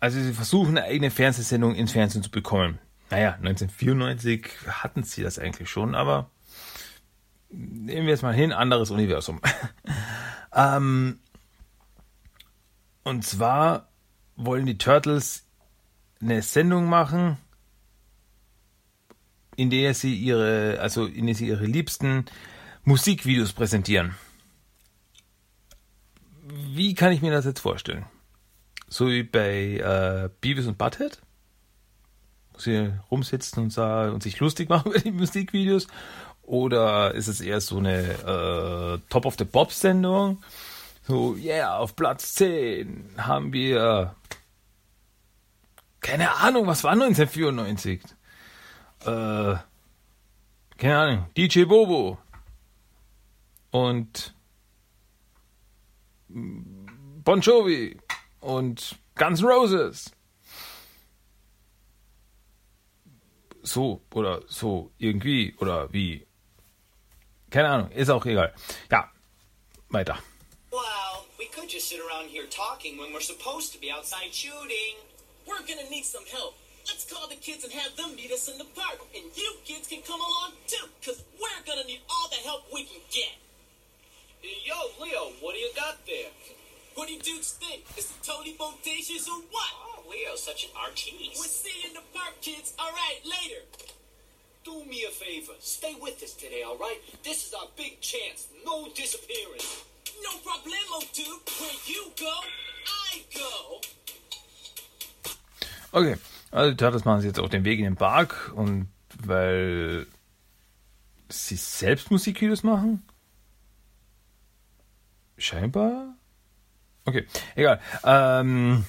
also 0.00 0.20
sie 0.20 0.32
versuchen 0.32 0.76
eine 0.76 0.84
eigene 0.84 1.10
Fernsehsendung 1.10 1.74
ins 1.74 1.92
Fernsehen 1.92 2.22
zu 2.22 2.30
bekommen. 2.30 2.78
Naja, 3.10 3.34
1994 3.42 4.50
hatten 4.66 5.02
sie 5.02 5.22
das 5.22 5.38
eigentlich 5.38 5.70
schon, 5.70 5.94
aber 5.94 6.30
nehmen 7.50 8.06
wir 8.06 8.14
es 8.14 8.22
mal 8.22 8.34
hin, 8.34 8.52
anderes 8.52 8.90
Universum. 8.90 9.40
ähm, 10.54 11.20
und 13.04 13.24
zwar 13.24 13.88
wollen 14.36 14.66
die 14.66 14.78
Turtles 14.78 15.46
eine 16.20 16.42
Sendung 16.42 16.86
machen, 16.86 17.38
in 19.56 19.70
der 19.70 19.94
sie 19.94 20.14
ihre, 20.14 20.78
also 20.80 21.06
in 21.06 21.26
der 21.26 21.34
sie 21.34 21.48
ihre 21.48 21.66
liebsten 21.66 22.26
Musikvideos 22.84 23.52
präsentieren. 23.52 24.14
Wie 26.42 26.94
kann 26.94 27.12
ich 27.12 27.22
mir 27.22 27.32
das 27.32 27.44
jetzt 27.44 27.60
vorstellen? 27.60 28.06
So 28.88 29.08
wie 29.08 29.22
bei 29.22 29.78
äh, 29.78 30.30
Beavis 30.40 30.66
und 30.66 30.78
Butthead? 30.78 31.20
Wo 32.52 32.60
sie 32.60 32.92
rumsitzen 33.10 33.64
und, 33.64 33.76
und 33.76 34.22
sich 34.22 34.38
lustig 34.40 34.68
machen 34.70 34.92
über 34.92 35.00
die 35.00 35.10
Musikvideos? 35.10 35.88
Oder 36.48 37.14
ist 37.14 37.28
es 37.28 37.42
eher 37.42 37.60
so 37.60 37.76
eine 37.76 38.00
äh, 38.00 38.98
Top 39.10 39.26
of 39.26 39.36
the 39.38 39.44
Pop 39.44 39.70
Sendung? 39.70 40.42
So, 41.06 41.36
yeah, 41.36 41.76
auf 41.76 41.94
Platz 41.94 42.34
10 42.36 43.10
haben 43.18 43.52
wir 43.52 44.14
keine 46.00 46.36
Ahnung, 46.36 46.66
was 46.66 46.84
war 46.84 46.92
1994? 46.92 48.00
Äh, 49.00 49.56
keine 50.78 50.98
Ahnung, 50.98 51.26
DJ 51.36 51.64
Bobo 51.64 52.16
und 53.70 54.34
Bon 56.28 57.40
Jovi 57.42 57.98
und 58.40 58.98
Guns 59.16 59.42
Roses. 59.42 60.12
so 63.68 64.00
oder 64.14 64.42
so 64.46 64.90
irgendwie 64.98 65.54
oder 65.58 65.92
wie. 65.92 66.27
Keine 67.50 67.68
Ahnung, 67.68 67.90
ist 67.92 68.10
auch 68.10 68.26
egal. 68.26 68.52
Ja, 68.90 69.10
weiter. 69.88 70.18
Well, 70.70 71.24
we 71.38 71.46
could 71.46 71.68
just 71.70 71.88
sit 71.88 72.00
around 72.00 72.28
here 72.28 72.46
talking 72.46 72.98
when 72.98 73.12
we're 73.12 73.24
supposed 73.24 73.72
to 73.72 73.80
be 73.80 73.90
outside 73.90 74.32
shooting. 74.32 74.96
We're 75.46 75.64
gonna 75.66 75.88
need 75.88 76.04
some 76.04 76.26
help. 76.30 76.54
Let's 76.86 77.04
call 77.04 77.26
the 77.28 77.36
kids 77.36 77.64
and 77.64 77.72
have 77.72 77.96
them 77.96 78.16
meet 78.16 78.30
us 78.32 78.48
in 78.48 78.58
the 78.58 78.68
park. 78.76 79.00
And 79.14 79.24
you 79.34 79.56
kids 79.64 79.88
can 79.88 80.02
come 80.02 80.20
along 80.20 80.52
too, 80.66 80.88
because 81.00 81.24
we're 81.40 81.62
gonna 81.64 81.84
need 81.84 82.00
all 82.10 82.28
the 82.28 82.40
help 82.44 82.64
we 82.72 82.84
can 82.84 83.00
get. 83.10 83.32
Yo, 84.42 84.76
Leo, 85.02 85.32
what 85.40 85.54
do 85.54 85.60
you 85.60 85.70
got 85.74 86.04
there? 86.06 86.30
What 86.94 87.08
do 87.08 87.14
you 87.14 87.20
dudes 87.20 87.52
think? 87.52 87.84
Is 87.96 88.10
it 88.10 88.22
totally 88.22 88.54
bodacious 88.58 89.28
or 89.28 89.40
what? 89.50 89.70
Oh, 89.86 90.02
Leo's 90.10 90.42
such 90.42 90.64
an 90.64 90.70
artiste. 90.76 91.36
We'll 91.36 91.48
see 91.48 91.72
you 91.82 91.88
in 91.88 91.94
the 91.94 92.02
park, 92.12 92.40
kids. 92.40 92.74
Me 94.88 95.04
a 95.04 95.10
favor. 95.10 95.52
Stay 95.60 95.94
with 96.00 96.22
us 96.22 96.34
today, 96.34 96.62
all 96.62 96.78
right? 96.78 96.98
This 97.22 97.46
is 97.46 97.54
our 97.54 97.68
big 97.76 98.00
chance. 98.00 98.48
No 98.64 98.88
disappearing. 98.94 99.62
No 100.22 100.30
problemo, 100.42 101.00
dude. 101.12 101.40
Where 101.60 101.78
you 101.86 102.10
go, 102.18 102.34
I 102.86 103.22
go. 103.34 103.80
Okay, 105.92 106.16
also 106.50 106.70
die 106.70 106.76
Turtles 106.76 107.04
machen 107.04 107.20
sie 107.20 107.28
jetzt 107.28 107.38
auf 107.40 107.50
den 107.50 107.64
Weg 107.64 107.78
in 107.78 107.84
den 107.84 107.96
Park 107.96 108.52
und 108.54 108.88
weil 109.24 110.06
sie 111.28 111.56
selbst 111.56 112.10
Musikvideos 112.10 112.62
machen? 112.62 113.02
Scheinbar? 115.36 116.14
Okay, 117.04 117.26
egal. 117.54 117.80
Ähm, 118.04 118.84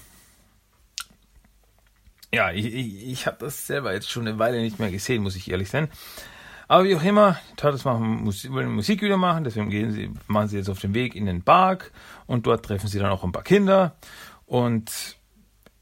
ja, 2.34 2.52
ich, 2.52 2.66
ich, 2.66 3.08
ich 3.08 3.28
habe 3.28 3.38
das 3.40 3.68
selber 3.68 3.94
jetzt 3.94 4.10
schon 4.10 4.28
eine 4.28 4.40
Weile 4.40 4.62
nicht 4.62 4.80
mehr 4.80 4.92
gesehen, 4.92 5.24
muss 5.24 5.36
ich 5.36 5.50
ehrlich 5.50 5.70
sein. 5.70 5.90
Aber 6.68 6.84
wie 6.84 6.96
auch 6.96 7.04
immer, 7.04 7.40
Turtles 7.58 7.84
machen, 7.84 8.24
Musik, 8.24 8.52
wollen 8.52 8.68
ein 8.68 8.76
Musikvideo 8.76 9.18
machen, 9.18 9.44
deswegen 9.44 9.72
gehen 9.72 9.92
sie, 9.92 10.12
machen 10.28 10.48
sie 10.50 10.58
jetzt 10.58 10.70
auf 10.70 10.80
den 10.80 10.94
Weg 10.94 11.16
in 11.16 11.26
den 11.26 11.42
Park 11.42 11.92
und 12.28 12.46
dort 12.46 12.64
treffen 12.64 12.88
sie 12.88 13.00
dann 13.00 13.10
auch 13.10 13.24
ein 13.24 13.32
paar 13.32 13.44
Kinder. 13.44 13.96
Und 14.46 15.18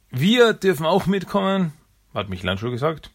wir 0.10 0.54
dürfen 0.54 0.86
auch 0.86 1.06
mitkommen, 1.06 1.74
hat 2.13 2.30
Michelangelo 2.30 2.72
gesagt. 2.72 3.12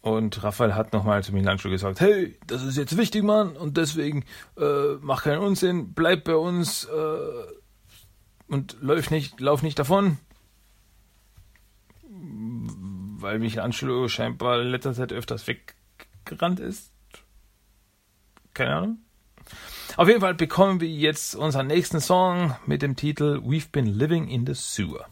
Und 0.00 0.42
Raphael 0.42 0.74
hat 0.74 0.92
nochmal 0.92 1.22
zu 1.22 1.32
Michelangelo 1.32 1.70
gesagt, 1.70 2.00
hey, 2.00 2.36
das 2.48 2.64
ist 2.64 2.76
jetzt 2.76 2.96
wichtig, 2.96 3.22
Mann, 3.22 3.56
und 3.56 3.76
deswegen 3.76 4.24
äh, 4.58 4.96
mach 5.00 5.22
keinen 5.22 5.38
Unsinn, 5.38 5.94
bleib 5.94 6.24
bei 6.24 6.34
uns 6.34 6.86
äh, 6.86 8.52
und 8.52 8.76
lauf 8.80 9.12
nicht, 9.12 9.40
lauf 9.40 9.62
nicht 9.62 9.78
davon. 9.78 10.18
Weil 13.22 13.38
Michelangelo 13.38 14.08
scheinbar 14.08 14.60
in 14.60 14.68
letzter 14.68 14.94
Zeit 14.94 15.12
öfters 15.12 15.46
weggerannt 15.46 16.58
ist. 16.58 16.90
Keine 18.52 18.74
Ahnung. 18.74 18.98
Auf 19.96 20.08
jeden 20.08 20.20
Fall 20.20 20.34
bekommen 20.34 20.80
wir 20.80 20.88
jetzt 20.88 21.36
unseren 21.36 21.68
nächsten 21.68 22.00
Song 22.00 22.56
mit 22.66 22.82
dem 22.82 22.96
Titel 22.96 23.40
We've 23.44 23.70
Been 23.70 23.86
Living 23.86 24.26
in 24.26 24.44
the 24.44 24.54
Sewer. 24.54 25.06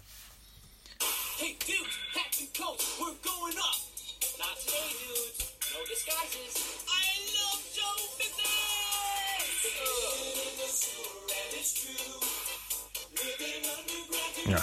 Ja. 14.47 14.63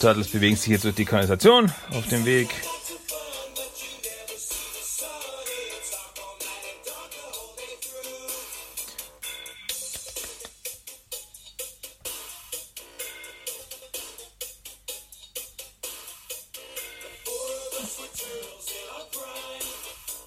Turtles 0.00 0.28
bewegen 0.28 0.56
sich 0.56 0.68
jetzt 0.68 0.84
durch 0.84 0.96
die 0.96 1.06
Kanalisation 1.06 1.72
auf 1.92 2.06
dem 2.08 2.26
Weg. 2.26 2.50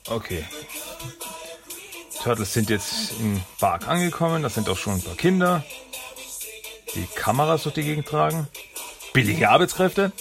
Okay. 0.10 0.46
Turtles 2.24 2.54
sind 2.54 2.70
jetzt 2.70 3.12
im 3.20 3.42
Park 3.60 3.88
angekommen. 3.88 4.44
Da 4.44 4.50
sind 4.50 4.70
auch 4.70 4.78
schon 4.78 4.96
ein 4.96 5.02
paar 5.02 5.16
Kinder, 5.16 5.64
die 6.96 7.08
Kameras 7.16 7.64
durch 7.64 7.76
die 7.76 7.84
Gegend 7.84 8.08
tragen. 8.08 8.48
Billige 9.14 9.50
Arbeitskräfte. 9.50 10.12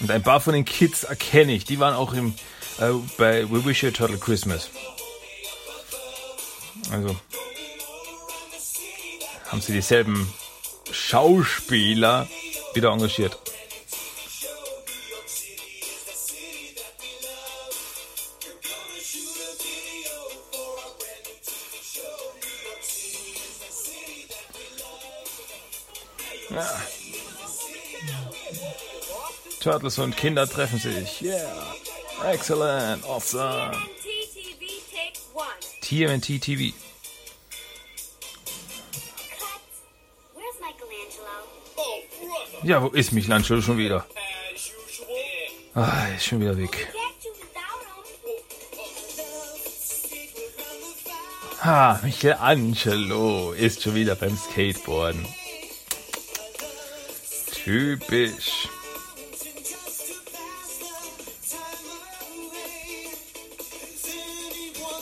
Und 0.00 0.10
ein 0.10 0.22
paar 0.22 0.40
von 0.40 0.54
den 0.54 0.64
Kids 0.64 1.04
erkenne 1.04 1.52
ich. 1.52 1.64
Die 1.64 1.80
waren 1.80 1.94
auch 1.94 2.12
im, 2.12 2.34
äh, 2.78 2.92
bei 3.16 3.50
We 3.50 3.64
Wish 3.64 3.82
You 3.82 3.88
a 3.88 3.92
Turtle 3.92 4.18
Christmas. 4.18 4.70
Also 6.90 7.16
haben 9.50 9.60
sie 9.60 9.72
dieselben 9.72 10.32
Schauspieler 11.08 12.28
wieder 12.74 12.90
engagiert. 12.90 13.38
Ja. 26.50 26.82
Turtles 29.60 29.98
und 29.98 30.14
Kinder 30.14 30.46
treffen 30.46 30.78
sich. 30.78 31.22
Yeah. 31.22 31.74
Excellent. 32.26 33.02
Awesome. 33.06 33.72
TMNT 35.80 36.42
TV. 36.42 36.74
Ja, 42.68 42.82
wo 42.82 42.88
ist 42.88 43.12
Michelangelo 43.12 43.62
schon 43.62 43.78
wieder? 43.78 44.04
Ah, 45.72 46.06
ist 46.14 46.26
schon 46.26 46.42
wieder 46.42 46.54
weg. 46.54 46.92
Ha, 51.62 51.98
Michelangelo 52.04 53.52
ist 53.52 53.82
schon 53.82 53.94
wieder 53.94 54.16
beim 54.16 54.36
Skateboarden. 54.36 55.26
Typisch. 57.64 58.68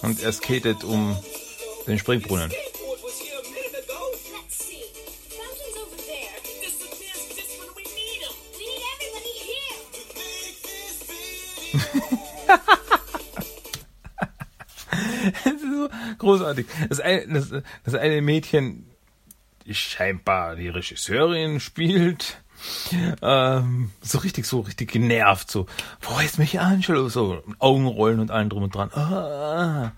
Und 0.02 0.22
er 0.22 0.32
skatet 0.32 0.84
um 0.84 1.16
den 1.88 1.98
Springbrunnen. 1.98 2.52
Großartig. 16.38 16.66
Das 16.88 17.00
eine, 17.00 17.26
das, 17.26 17.62
das 17.84 17.94
eine 17.94 18.20
Mädchen, 18.22 18.86
die 19.66 19.74
scheinbar 19.74 20.56
die 20.56 20.68
Regisseurin 20.68 21.60
spielt, 21.60 22.42
ähm, 23.22 23.90
so 24.00 24.18
richtig, 24.18 24.46
so 24.46 24.60
richtig 24.60 24.92
genervt, 24.92 25.50
so, 25.50 25.66
wo 26.00 26.18
ist 26.20 26.38
Michelangelo? 26.38 27.08
So, 27.08 27.42
Augenrollen 27.58 28.20
und 28.20 28.30
allem 28.30 28.48
drum 28.48 28.62
und 28.64 28.74
dran. 28.74 28.90
Ah, 28.92 29.92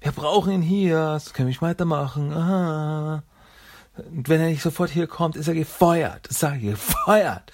wir 0.00 0.12
brauchen 0.12 0.52
ihn 0.52 0.62
hier, 0.62 1.18
so 1.20 1.32
können 1.32 1.46
wir 1.46 1.50
nicht 1.50 1.62
weitermachen. 1.62 2.32
Ah. 2.32 3.22
Und 3.96 4.28
wenn 4.28 4.40
er 4.40 4.48
nicht 4.48 4.62
sofort 4.62 4.90
hier 4.90 5.06
kommt, 5.06 5.36
ist 5.36 5.48
er 5.48 5.54
gefeuert. 5.54 6.28
Das 6.28 6.38
sage 6.38 6.58
ich, 6.58 6.70
gefeuert. 6.70 7.52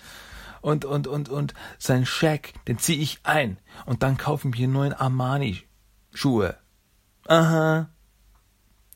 Und, 0.60 0.84
und, 0.84 1.06
und, 1.06 1.28
und 1.28 1.54
sein 1.78 2.06
Scheck, 2.06 2.54
den 2.66 2.78
ziehe 2.78 3.00
ich 3.00 3.20
ein. 3.22 3.58
Und 3.84 4.02
dann 4.02 4.16
kaufen 4.16 4.54
wir 4.54 4.68
neuen 4.68 4.92
Armani-Schuhe. 4.92 6.56
Aha. 7.26 7.88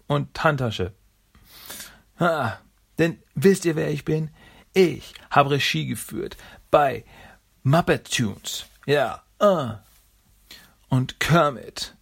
Und 0.06 0.42
Handtasche. 0.42 0.92
Ha. 2.20 2.58
Denn 2.98 3.22
wisst 3.34 3.64
ihr, 3.64 3.76
wer 3.76 3.90
ich 3.90 4.04
bin? 4.04 4.30
Ich 4.72 5.14
habe 5.30 5.50
Regie 5.50 5.86
geführt 5.86 6.36
bei 6.70 7.04
Muppet 7.62 8.10
Tunes. 8.10 8.66
Ja. 8.86 9.22
Ah. 9.38 9.80
Und 10.88 11.20
Kermit. 11.20 11.94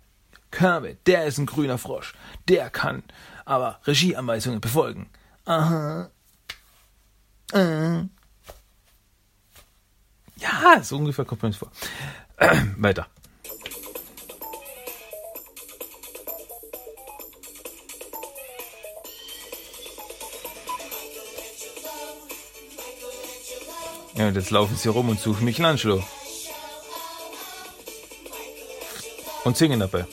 Kermit, 0.50 1.06
der 1.06 1.24
ist 1.24 1.38
ein 1.38 1.46
grüner 1.46 1.78
Frosch. 1.78 2.14
Der 2.48 2.70
kann 2.70 3.02
aber 3.44 3.80
Regieanweisungen 3.86 4.60
befolgen. 4.60 5.10
Aha. 5.44 6.10
Äh. 7.52 8.02
Ja, 10.36 10.82
so 10.82 10.96
ungefähr 10.96 11.24
kommt 11.24 11.42
man 11.42 11.52
vor. 11.52 11.70
Weiter. 12.76 13.06
Ja, 24.16 24.28
und 24.28 24.36
jetzt 24.36 24.50
laufen 24.50 24.76
sie 24.76 24.88
rum 24.88 25.08
und 25.08 25.18
suchen 25.18 25.44
Michelangelo. 25.44 26.02
Und 29.44 29.56
singen 29.56 29.80
dabei. 29.80 30.06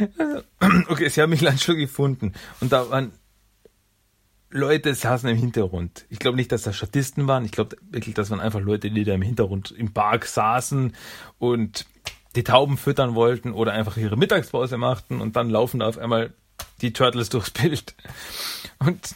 Okay, 0.88 1.08
sie 1.08 1.22
haben 1.22 1.30
Michelangelo 1.30 1.76
gefunden. 1.76 2.32
Und 2.60 2.72
da 2.72 2.88
waren 2.90 3.12
Leute 4.50 4.94
saßen 4.94 5.28
im 5.28 5.36
Hintergrund. 5.36 6.06
Ich 6.08 6.18
glaube 6.18 6.36
nicht, 6.36 6.52
dass 6.52 6.62
das 6.62 6.76
Statisten 6.76 7.26
waren. 7.26 7.44
Ich 7.44 7.52
glaube 7.52 7.76
wirklich, 7.90 8.14
das 8.14 8.30
waren 8.30 8.40
einfach 8.40 8.60
Leute, 8.60 8.90
die 8.90 9.04
da 9.04 9.14
im 9.14 9.22
Hintergrund 9.22 9.72
im 9.72 9.92
Park 9.92 10.26
saßen 10.26 10.94
und 11.38 11.86
die 12.36 12.44
Tauben 12.44 12.76
füttern 12.76 13.14
wollten 13.14 13.52
oder 13.52 13.72
einfach 13.72 13.96
ihre 13.96 14.16
Mittagspause 14.16 14.76
machten 14.76 15.20
und 15.20 15.36
dann 15.36 15.50
laufen 15.50 15.80
da 15.80 15.88
auf 15.88 15.98
einmal 15.98 16.32
die 16.80 16.92
Turtles 16.92 17.28
durchs 17.28 17.50
Bild. 17.50 17.94
Und 18.78 19.14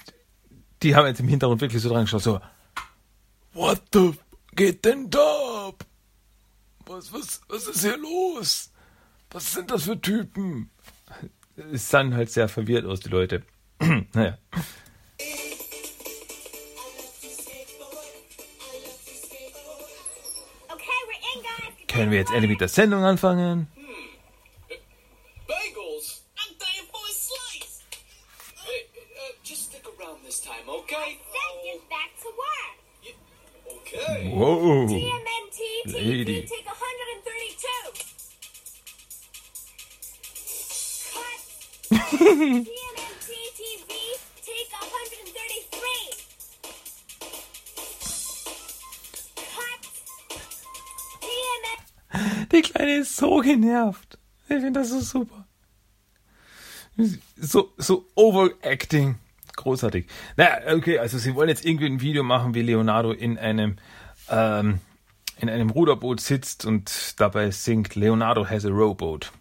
die 0.83 0.97
haben 0.97 1.07
jetzt 1.07 1.21
im 1.21 1.29
Hintergrund 1.29 1.61
wirklich 1.61 1.83
so 1.83 1.91
dran 1.91 2.05
geschaut, 2.05 2.23
so, 2.23 2.41
what 3.53 3.83
the, 3.93 4.13
geht 4.57 4.85
denn 4.85 5.11
da 5.11 5.69
ab? 5.69 5.85
Was, 6.87 7.13
was, 7.13 7.41
was 7.49 7.69
ist 7.69 7.83
hier 7.83 7.99
los? 7.99 8.70
Was 9.33 9.53
sind 9.53 9.71
das 9.71 9.85
für 9.85 10.01
Typen? 10.01 10.71
Es 11.73 11.89
sahen 11.89 12.15
halt 12.15 12.31
sehr 12.31 12.49
verwirrt 12.49 12.85
aus, 12.85 12.99
die 13.01 13.11
Leute. 13.11 13.45
naja. 14.13 14.39
Okay, 20.69 21.01
we're 21.07 21.37
in, 21.37 21.43
guys. 21.43 21.87
Können 21.87 22.11
wir 22.11 22.19
jetzt 22.19 22.33
endlich 22.33 22.51
mit 22.51 22.61
der 22.61 22.69
Sendung 22.69 23.05
anfangen? 23.05 23.69
Bagels? 25.47 26.25
I'm 26.37 26.59
Die 52.53 52.63
Kleine 52.63 52.99
ist 52.99 53.17
so 53.17 53.39
genervt. 53.39 54.19
Ich 54.49 54.57
finde 54.57 54.81
das 54.81 54.91
so 54.91 55.01
super. 55.01 55.47
So, 57.37 57.73
so 57.77 58.07
overacting. 58.15 59.17
Großartig. 59.57 60.07
Naja, 60.37 60.75
okay, 60.75 60.99
also 60.99 61.19
sie 61.19 61.35
wollen 61.35 61.49
jetzt 61.49 61.65
irgendwie 61.65 61.87
ein 61.87 62.01
Video 62.01 62.23
machen, 62.23 62.55
wie 62.55 62.63
Leonardo 62.63 63.13
in 63.13 63.39
einem, 63.39 63.77
ähm, 64.29 64.79
in 65.39 65.49
einem 65.49 65.71
Ruderboot 65.71 66.21
sitzt 66.21 66.65
und 66.65 67.15
dabei 67.19 67.51
singt 67.51 67.95
Leonardo 67.95 68.49
has 68.49 68.65
a 68.65 68.69
rowboat. 68.69 69.33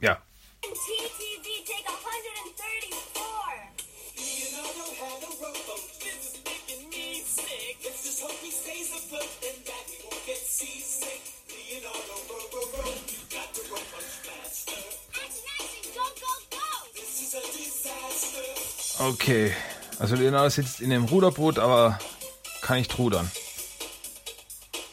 Ja. 0.00 0.16
TV, 0.62 1.64
take 1.68 1.84
134. 1.84 3.70
Leonardo 4.16 4.86
had 4.96 5.20
a 5.20 5.30
rowboat. 5.40 5.84
This 6.00 6.20
is 6.24 6.40
making 6.44 6.88
me 6.88 7.20
sick. 7.20 7.76
Let's 7.84 8.02
just 8.04 8.20
hope 8.22 8.38
he 8.40 8.50
stays 8.50 8.88
afloat 8.96 9.28
and 9.44 9.60
that 9.68 9.84
he 9.92 10.00
won't 10.04 10.24
get 10.24 10.40
seasick. 10.40 11.20
Leonardo, 11.52 12.16
row, 12.32 12.44
row, 12.48 12.66
row. 12.80 12.92
You 13.12 13.20
got 13.28 13.52
to 13.52 13.60
row 13.68 13.84
much 13.92 14.12
faster. 14.24 14.80
Action, 15.20 15.44
action, 15.60 15.84
go, 15.92 16.04
go, 16.16 16.32
go. 16.48 16.68
This 16.96 17.12
is 17.20 17.34
a 17.36 17.44
disaster. 17.52 18.48
Okay. 19.12 19.52
Also 19.98 20.16
Leonardo 20.16 20.48
sitzt 20.48 20.80
in 20.80 20.92
einem 20.92 21.04
Ruderboot, 21.04 21.58
aber 21.58 21.98
kann 22.62 22.78
nicht 22.78 22.96
rudern. 22.98 23.30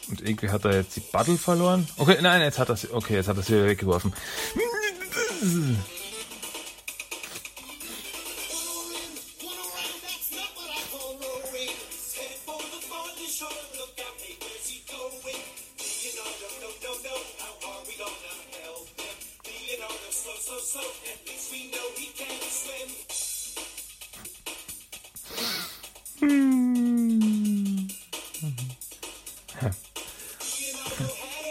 Und 0.08 0.22
irgendwie 0.22 0.48
hat 0.48 0.64
er 0.64 0.74
jetzt 0.74 0.96
die 0.96 1.00
Battle 1.00 1.36
verloren. 1.36 1.86
Okay, 1.98 2.18
nein, 2.22 2.40
jetzt 2.40 2.58
hat 2.58 2.70
er. 2.70 2.78
Okay, 2.92 3.14
jetzt 3.14 3.28
hat 3.28 3.36
er 3.36 3.42
sie 3.42 3.54
wieder 3.54 3.66
weggeworfen. 3.66 4.12
One 4.54 4.67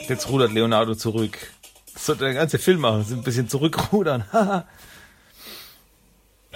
Jetzt 0.10 0.30
rudert 0.30 0.52
Leonardo 0.52 0.96
zurück. 0.96 1.54
Sollte 2.08 2.24
der 2.24 2.36
ganze 2.36 2.58
Film 2.58 2.80
machen, 2.80 3.04
so 3.04 3.16
ein 3.16 3.22
bisschen 3.24 3.50
zurückrudern. 3.50 4.24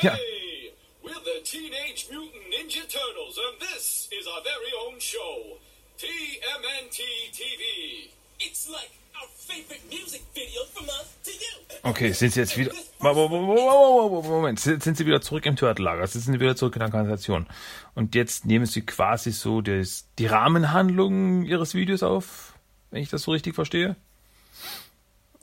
Ja. 0.02 0.14
Hey, 0.14 0.72
we're 1.04 1.14
the 1.14 1.44
Teenage 1.44 2.08
Mutant 2.10 2.42
Ninja 2.50 2.82
Turtles, 2.88 3.38
and 3.38 3.60
this 3.60 4.08
is 4.18 4.26
our 4.26 4.42
very 4.42 4.72
own 4.88 5.00
show, 5.00 5.60
TMNT 6.00 6.98
TV. 7.34 8.10
It's 8.40 8.68
like 8.70 8.90
our 9.22 9.28
favorite 9.36 9.82
music 9.92 10.22
video 10.34 10.62
from 10.74 10.86
us 10.86 11.14
to 11.26 11.32
you. 11.32 11.92
Okay, 11.92 12.14
sind 12.14 12.32
sie 12.34 12.40
jetzt 12.40 12.58
wieder. 12.58 12.72
Mo- 13.00 13.14
mo- 13.14 13.28
mo- 13.28 13.42
mo- 13.46 13.56
mo- 13.56 14.10
mo- 14.10 14.22
Moment, 14.24 14.60
sind 14.60 14.82
sie 14.98 15.06
wieder 15.06 15.22
zurück 15.22 15.46
im 15.46 15.56
Turtellager, 15.58 16.08
sind 16.08 16.22
sie 16.22 16.40
wieder 16.40 16.56
zurück 16.56 16.76
in 16.78 16.80
der 16.80 16.88
Organisation. 16.88 17.46
Und 17.94 18.16
jetzt 18.16 18.46
nehmen 18.46 18.66
sie 18.66 18.82
quasi 18.84 19.32
so 19.32 19.62
das, 19.62 20.08
die 20.18 20.26
Rahmenhandlung 20.28 21.44
ihres 21.44 21.76
Videos 21.76 22.02
auf, 22.02 22.54
wenn 22.90 23.04
ich 23.04 23.10
das 23.10 23.24
so 23.24 23.32
richtig 23.32 23.54
verstehe. 23.54 23.98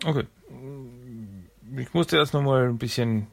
Okay. 0.05 0.27
Ich 1.77 1.93
musste 1.93 2.17
erst 2.17 2.35
nochmal 2.35 2.69
ein 2.69 2.79
bisschen 2.79 3.27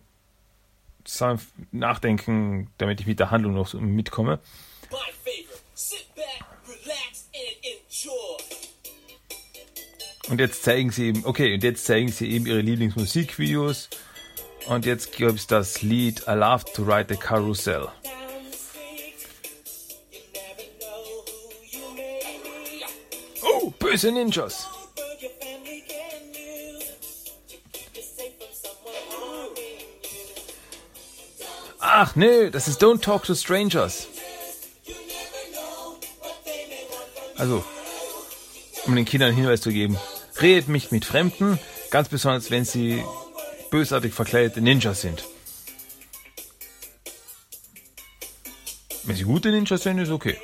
sanft 1.06 1.50
nachdenken, 1.72 2.72
damit 2.78 3.00
ich 3.00 3.08
mit 3.08 3.20
der 3.20 3.32
Handlung 3.32 3.54
noch 3.54 3.68
so 3.68 3.80
mitkomme. 3.80 4.40
Und 10.28 10.40
jetzt 10.40 10.64
zeigen 10.64 10.90
sie 10.90 11.10
eben, 11.10 11.26
okay, 11.26 11.54
und 11.54 11.64
jetzt 11.64 11.86
zeigen 11.86 12.08
sie 12.08 12.32
eben 12.32 12.48
ihre 12.48 12.62
Lieblingsmusikvideos. 12.62 13.90
Und 14.68 14.86
jetzt 14.88 15.12
gibt 15.16 15.34
es 15.34 15.46
das 15.46 15.84
Lied 15.84 16.24
I 16.28 16.32
Love 16.32 16.66
to 16.74 16.84
Ride 16.84 17.14
the 17.14 17.20
Carousel. 17.20 17.88
Oh, 23.44 23.70
böse 23.78 24.12
Ninjas. 24.12 24.68
Ach 31.98 32.14
nö, 32.18 32.52
das 32.52 32.68
ist 32.68 32.84
Don't 32.84 33.00
Talk 33.00 33.24
to 33.24 33.34
Strangers. 33.34 34.10
Also, 37.38 37.64
um 38.86 38.94
den 38.98 39.06
Kindern 39.06 39.30
einen 39.30 39.38
Hinweis 39.38 39.62
zu 39.62 39.70
geben, 39.70 39.98
redet 40.42 40.68
nicht 40.68 40.92
mit 40.92 41.06
Fremden, 41.06 41.58
ganz 41.92 42.10
besonders 42.10 42.52
wenn 42.52 42.66
sie 42.66 43.02
bösartig 43.72 44.14
verkleidete 44.14 44.60
Ninjas 44.60 45.00
sind. 45.00 45.24
Wenn 49.04 49.16
sie 49.16 49.24
gute 49.24 49.50
Ninjas 49.52 49.84
sind, 49.84 49.98
ist 50.00 50.12
okay. 50.12 50.38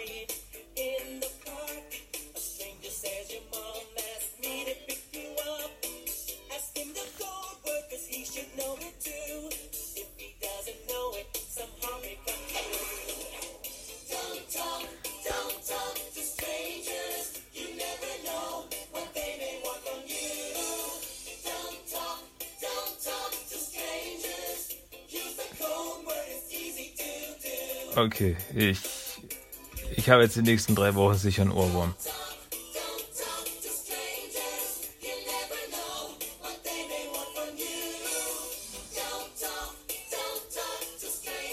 Okay, 28.06 28.36
ich, 28.56 28.80
ich 29.96 30.10
habe 30.10 30.24
jetzt 30.24 30.36
die 30.36 30.42
nächsten 30.42 30.74
drei 30.74 30.96
Wochen 30.96 31.14
sicher 31.14 31.44
einen 31.44 31.52
Ohrwurm. 31.52 31.94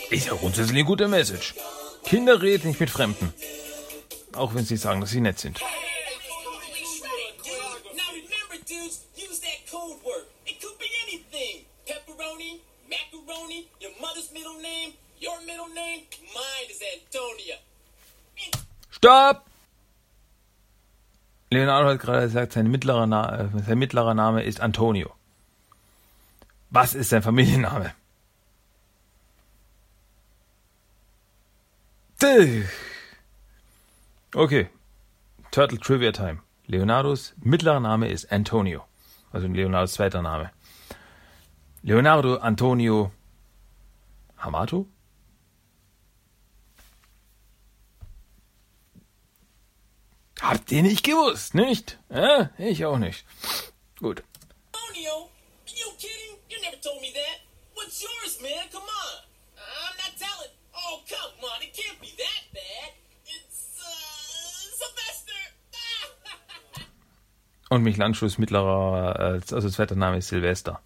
Ist 0.09 0.27
ja 0.27 0.33
grundsätzlich 0.33 0.75
eine 0.75 0.85
gute 0.85 1.07
Message. 1.07 1.55
Kinder 2.05 2.41
reden 2.41 2.69
nicht 2.69 2.81
mit 2.81 2.89
Fremden. 2.89 3.35
Auch 4.33 4.55
wenn 4.55 4.65
sie 4.65 4.79
sagen, 4.79 5.03
dass 5.03 5.11
sie 5.11 5.21
nett 5.21 5.39
sind. 5.39 5.61
Stopp! 19.09 19.47
Leonardo 21.51 21.89
hat 21.89 21.99
gerade 21.99 22.27
gesagt, 22.27 22.53
sein 22.53 22.71
mittlerer, 22.71 23.05
äh, 23.41 23.63
sein 23.63 23.79
mittlerer 23.79 24.13
Name 24.13 24.43
ist 24.43 24.61
Antonio. 24.61 25.15
Was 26.69 26.95
ist 26.95 27.09
sein 27.09 27.23
Familienname? 27.23 27.95
Okay. 34.35 34.69
Turtle 35.53 35.79
Trivia 35.79 36.13
Time. 36.13 36.41
Leonardos 36.67 37.33
mittlerer 37.39 37.81
Name 37.81 38.11
ist 38.11 38.31
Antonio. 38.31 38.85
Also 39.33 39.47
Leonardos 39.47 39.95
zweiter 39.95 40.21
Name. 40.21 40.51
Leonardo 41.83 42.37
Antonio 42.37 43.11
Hamato? 44.37 44.87
Habt 50.49 50.73
ihr 50.73 50.83
nicht 50.83 51.05
gewusst, 51.05 51.55
nicht? 51.55 51.99
Ja, 52.09 52.49
ich 52.57 52.83
auch 52.87 52.97
nicht. 52.97 53.23
Gut. 54.01 54.23
Antonio? 54.73 55.29
You 55.67 55.91
kidding? 55.99 56.39
You 56.49 56.57
never 56.63 56.81
told 56.81 57.03
me 57.03 57.09
that. 57.13 57.41
What's 57.75 58.01
yours, 58.01 58.41
man? 58.41 58.67
Come 58.73 58.85
on. 58.85 59.29
I'm 59.59 59.97
not 59.99 60.17
telling. 60.19 60.51
Oh, 60.73 61.03
come 61.07 61.45
on. 61.45 61.61
It 61.61 61.75
can't 61.77 62.01
be 62.01 62.17
that 62.17 62.45
bad. 62.55 62.93
It's, 63.27 63.77
uh, 63.79 64.73
Sylvester. 64.81 65.41
Und 67.69 67.83
Michelangelos 67.83 68.39
mittlerer, 68.39 69.19
äh, 69.19 69.55
also 69.55 69.69
zweiter 69.69 69.97
Name 69.97 70.17
ist 70.17 70.29
Silvester. 70.29 70.81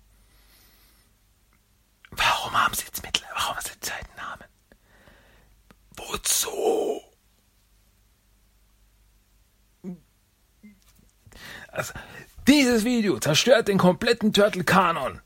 Dieses 12.62 12.84
Video 12.84 13.18
zerstört 13.18 13.66
den 13.66 13.76
kompletten 13.76 14.32
Turtle-Kanon. 14.32 15.20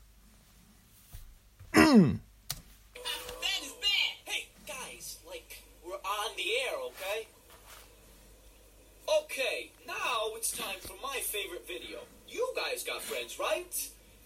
Okay, 9.05 9.69
now 9.85 10.35
it's 10.35 10.51
time 10.51 10.79
for 10.81 10.95
my 11.03 11.19
favorite 11.21 11.67
video. 11.67 11.99
You 12.27 12.43
guys 12.55 12.83
got 12.83 13.03
friends, 13.03 13.37
right? 13.37 13.71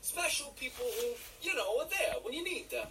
Special 0.02 0.54
people 0.58 0.86
who, 0.86 1.08
you 1.42 1.54
know, 1.54 1.82
are 1.82 1.90
there 1.90 2.16
when 2.24 2.34
you 2.34 2.44
need 2.46 2.70
them. 2.70 2.88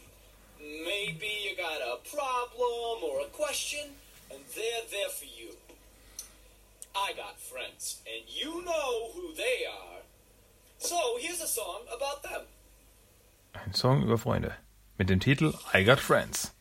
Maybe 0.61 1.33
you 1.45 1.57
got 1.57 1.81
a 1.81 1.97
problem 2.15 3.03
or 3.03 3.23
a 3.23 3.31
question, 3.33 3.89
and 4.31 4.41
they're 4.55 4.87
there 4.91 5.09
for 5.09 5.25
you. 5.25 5.57
I 6.95 7.15
got 7.17 7.41
friends, 7.41 8.03
and 8.05 8.23
you 8.29 8.63
know 8.65 9.13
who 9.15 9.33
they 9.35 9.65
are. 9.65 10.01
So 10.83 10.97
here's 11.19 11.43
a 11.43 11.47
song 11.47 11.83
about 11.95 12.23
them. 12.23 12.41
Ein 13.53 13.75
Song 13.75 14.03
über 14.03 14.17
Freunde. 14.17 14.55
Mit 14.97 15.11
dem 15.11 15.21
Titel 15.21 15.53
I 15.75 15.85
Got 15.85 16.01
Friends. 16.01 16.53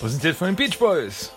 Präsentiert 0.00 0.36
von 0.36 0.48
den 0.48 0.56
Beach 0.56 0.78
Boys. 0.78 1.30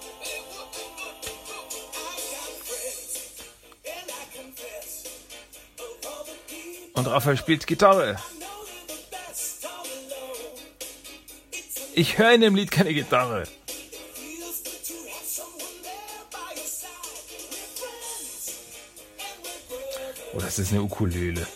Und 6.94 7.08
Raphael 7.08 7.38
spielt 7.38 7.68
Gitarre. 7.68 8.18
Ich 11.94 12.18
höre 12.18 12.32
in 12.32 12.42
dem 12.42 12.56
Lied 12.56 12.72
keine 12.72 12.94
Gitarre. 12.94 13.44
Oh, 20.38 20.40
das 20.40 20.60
ist 20.60 20.72
eine 20.72 20.84
Ukulele. 20.84 21.48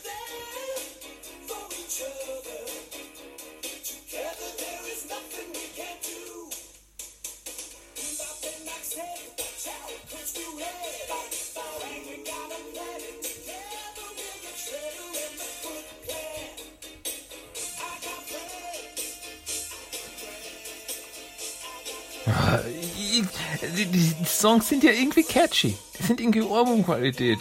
Die, 23.78 23.86
die, 23.86 23.86
die 23.86 24.26
Songs 24.26 24.68
sind 24.68 24.84
ja 24.84 24.92
irgendwie 24.92 25.24
catchy. 25.24 25.78
Die 26.00 26.04
sind 26.04 26.20
irgendwie 26.20 26.42
Ohrwurmqualität. 26.42 27.40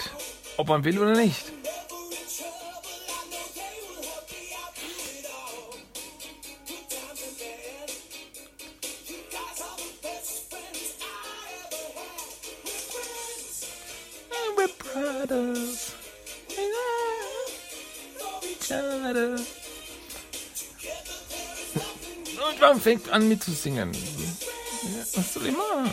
Ob 0.60 0.68
man 0.68 0.84
will 0.84 0.98
oder 0.98 1.14
nicht. 1.14 1.40
Und 22.36 22.60
man 22.60 22.80
fängt 22.82 23.08
an 23.08 23.26
mitzusingen. 23.28 23.94
Ja, 23.94 23.98
was 25.14 25.32
soll 25.32 25.46
ich 25.46 25.56
machen? 25.56 25.90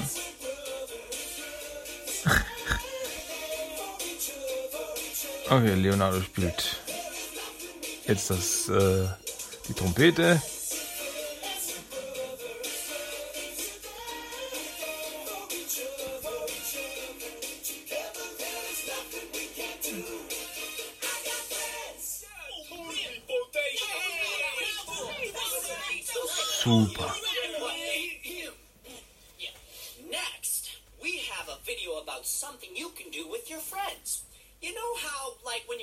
Okay, 5.50 5.76
Leonardo 5.76 6.20
spielt 6.22 6.78
jetzt 8.06 8.30
das, 8.30 8.68
äh, 8.68 9.08
die 9.70 9.74
Trompete. 9.74 10.42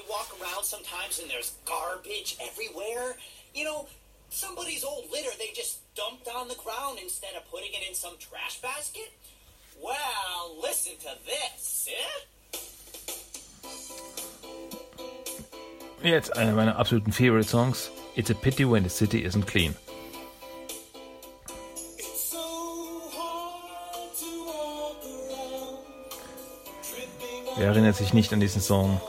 Walk 0.08 0.30
around 0.40 0.64
sometimes 0.64 1.18
and 1.20 1.30
there's 1.30 1.54
garbage 1.64 2.36
everywhere? 2.40 3.16
You 3.54 3.64
know, 3.64 3.86
somebody's 4.30 4.84
old 4.84 5.10
litter 5.12 5.30
they 5.38 5.50
just 5.54 5.78
dumped 5.94 6.28
on 6.28 6.48
the 6.48 6.56
ground 6.56 6.98
instead 7.02 7.34
of 7.36 7.48
putting 7.50 7.70
it 7.72 7.88
in 7.88 7.94
some 7.94 8.14
trash 8.18 8.60
basket? 8.60 9.12
Well, 9.82 10.56
listen 10.62 10.92
to 11.00 11.16
this, 11.26 11.88
eh? 11.88 12.24
Jetzt 16.02 16.36
einer 16.36 16.52
meiner 16.52 16.76
absoluten 16.76 17.12
Favorite 17.12 17.48
Songs. 17.48 17.90
It's 18.14 18.30
a 18.30 18.34
pity 18.34 18.64
when 18.64 18.82
the 18.82 18.90
city 18.90 19.24
isn't 19.24 19.46
clean. 19.46 19.74
Wer 27.56 27.68
erinnert 27.68 27.96
sich 27.96 28.12
nicht 28.12 28.32
an 28.32 28.40
diesen 28.40 28.60
Song? 28.60 29.00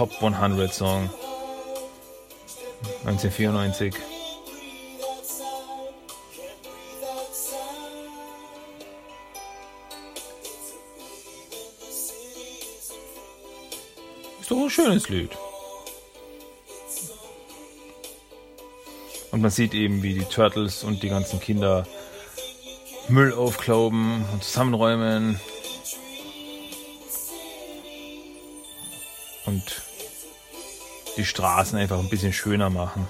Top 0.00 0.22
100 0.22 0.72
Song 0.72 1.10
1994. 3.04 3.94
ist 14.40 14.50
doch 14.50 14.56
ein 14.56 14.70
schönes 14.70 15.10
Lied. 15.10 15.32
Und 19.32 19.42
man 19.42 19.50
sieht 19.50 19.74
eben, 19.74 20.02
wie 20.02 20.14
die 20.14 20.24
Turtles 20.24 20.82
und 20.82 21.02
die 21.02 21.10
ganzen 21.10 21.40
Kinder 21.40 21.86
Müll 23.10 23.34
aufklauben 23.34 24.24
und 24.32 24.42
zusammenräumen. 24.42 25.38
Und 29.44 29.89
die 31.20 31.26
Straßen 31.26 31.78
einfach 31.78 31.98
ein 31.98 32.08
bisschen 32.08 32.32
schöner 32.32 32.70
machen. 32.70 33.06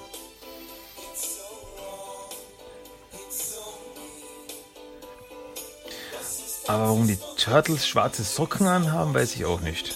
Aber 6.67 6.85
warum 6.85 7.07
die 7.07 7.19
Turtles 7.37 7.87
schwarze 7.87 8.23
Socken 8.23 8.67
anhaben, 8.67 9.15
weiß 9.15 9.35
ich 9.35 9.45
auch 9.45 9.61
nicht. 9.61 9.95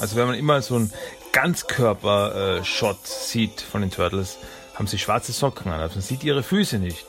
Also 0.00 0.16
wenn 0.16 0.26
man 0.26 0.36
immer 0.36 0.62
so 0.62 0.76
einen 0.76 0.92
Ganzkörper-Shot 1.32 3.06
sieht 3.06 3.60
von 3.60 3.80
den 3.80 3.90
Turtles, 3.90 4.36
haben 4.74 4.86
sie 4.86 4.98
schwarze 4.98 5.32
Socken 5.32 5.72
an. 5.72 5.80
Also 5.80 5.96
man 5.96 6.02
sieht 6.02 6.22
ihre 6.22 6.42
Füße 6.42 6.78
nicht. 6.78 7.06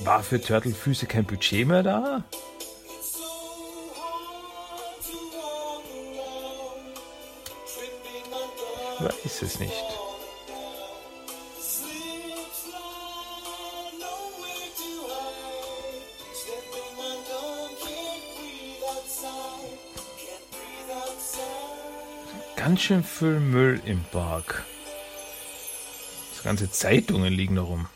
War 0.00 0.22
für 0.22 0.40
Turtle-Füße 0.40 1.06
kein 1.06 1.24
Budget 1.24 1.66
mehr 1.66 1.82
da? 1.82 2.24
Weiß 9.06 9.42
es 9.42 9.60
nicht. 9.60 9.72
Ganz 22.56 22.80
schön 22.80 23.04
viel 23.04 23.38
Müll 23.38 23.80
im 23.84 24.02
Park. 24.10 24.64
So 26.34 26.42
ganze 26.42 26.68
Zeitungen 26.72 27.32
liegen 27.32 27.54
da 27.54 27.62
rum. 27.62 27.86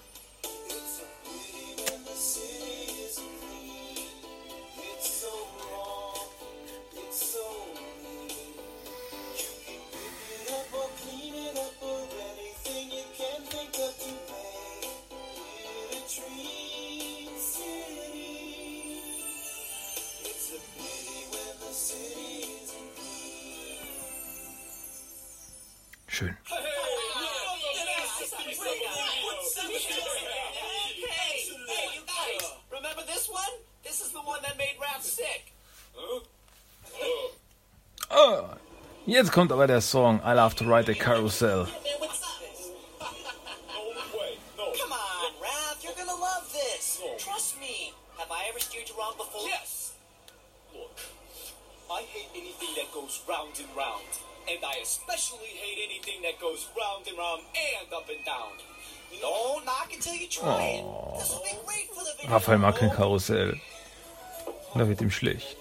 Jetzt 39.30 39.34
kommt 39.36 39.52
aber 39.52 39.68
der 39.68 39.80
Song 39.80 40.20
I 40.26 40.32
Love 40.32 40.56
to 40.56 40.64
Ride 40.64 40.90
a 40.90 40.94
Carousel. 40.94 41.62
Man, 41.62 41.68
what's 42.00 42.20
up? 42.20 42.42
No 42.98 44.18
way. 44.18 44.34
No. 44.58 44.64
Come 44.74 44.90
on, 44.90 45.32
Ralph, 45.40 45.78
you're 45.84 45.94
gonna 45.94 46.18
love 46.18 46.50
this. 46.50 46.98
Trust 47.18 47.60
me. 47.60 47.92
Have 48.18 48.32
I 48.32 48.50
ever 48.50 48.58
steered 48.58 48.88
you 48.88 48.98
wrong 48.98 49.14
before? 49.16 49.46
Yes. 49.46 49.92
Look, 50.74 50.98
I 51.92 52.02
hate 52.10 52.30
anything 52.34 52.74
that 52.74 52.92
goes 52.92 53.22
round 53.28 53.54
and 53.60 53.70
round. 53.76 54.10
And 54.50 54.58
I 54.64 54.82
especially 54.82 55.54
hate 55.62 55.78
anything 55.78 56.22
that 56.22 56.40
goes 56.40 56.66
round 56.74 57.06
and 57.06 57.16
round 57.16 57.42
and 57.54 57.86
up 57.94 58.08
and 58.10 58.24
down. 58.26 58.58
Don't 59.20 59.64
knock 59.64 59.90
until 59.94 60.14
you 60.14 60.26
try 60.26 60.82
it. 60.82 60.84
This 61.18 61.30
will 61.30 61.44
be 61.46 61.54
great 61.66 61.86
for 61.94 62.02
the 62.02 62.14
video. 62.18 62.32
Raphael 62.32 62.58
mag 62.58 62.74
kein 62.74 62.90
Karussell. 62.90 63.60
Da 64.74 64.88
wird 64.88 65.00
ihm 65.00 65.10
schlecht. 65.10 65.59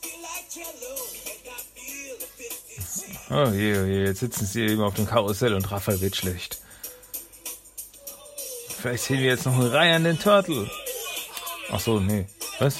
Feel 0.00 0.20
like 0.22 0.48
jello, 0.50 0.96
and 1.26 1.44
I 1.46 1.60
feel 1.74 2.16
a 2.16 2.28
bit 2.38 2.56
dizzy. 2.68 3.18
Oh 3.30 3.52
je, 3.52 3.78
oh 3.78 3.86
je, 3.86 4.04
jetzt 4.06 4.20
sitzen 4.20 4.46
sie 4.46 4.66
eben 4.66 4.82
auf 4.82 4.94
dem 4.94 5.06
Karussell 5.06 5.54
und 5.54 5.70
Raphael 5.70 6.00
wird 6.00 6.16
schlecht. 6.16 6.60
Vielleicht 8.80 9.04
sehen 9.04 9.18
wir 9.18 9.26
jetzt 9.26 9.44
noch 9.44 9.56
eine 9.56 9.70
Reihe 9.70 9.94
an 9.94 10.04
den 10.04 10.18
Turtle. 10.18 10.70
Ach 11.70 11.80
so, 11.80 12.00
nee. 12.00 12.26
Was? 12.60 12.78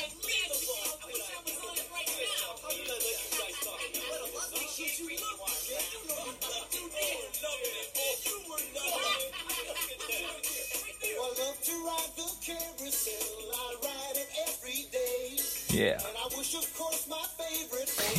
Yeah. 15.71 15.99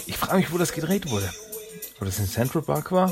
Ich 0.05 0.17
frage 0.17 0.37
mich, 0.37 0.51
wo 0.51 0.57
das 0.59 0.71
gedreht 0.71 1.09
wurde. 1.09 1.33
Wo 1.97 2.05
das 2.05 2.19
in 2.19 2.27
Central 2.27 2.61
Park 2.61 2.91
war? 2.91 3.11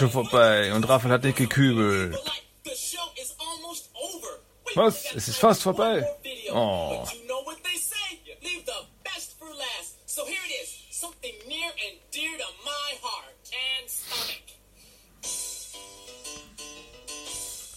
Schon 0.00 0.10
vorbei. 0.10 0.72
Und 0.72 0.88
Raphael 0.88 1.12
hat 1.12 1.24
nicht 1.24 1.36
gekübelt. 1.36 2.16
Was? 4.74 5.04
Es 5.14 5.28
ist 5.28 5.38
fast 5.38 5.62
vorbei. 5.62 6.06
Oh. 6.52 7.04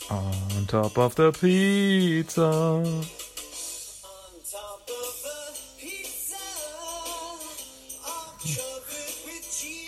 On 0.10 0.68
top 0.68 0.98
of 0.98 1.16
the 1.16 1.32
pizza. 1.32 2.82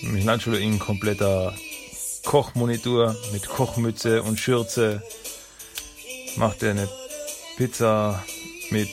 Michelangelo 0.02 0.58
in 0.58 0.80
kompletter 0.80 1.54
Kochmonitor 2.26 3.16
mit 3.32 3.48
Kochmütze 3.48 4.24
und 4.24 4.40
Schürze 4.40 5.02
macht 6.36 6.64
er 6.64 6.72
eine 6.72 6.90
Pizza 7.56 8.24
mit. 8.72 8.90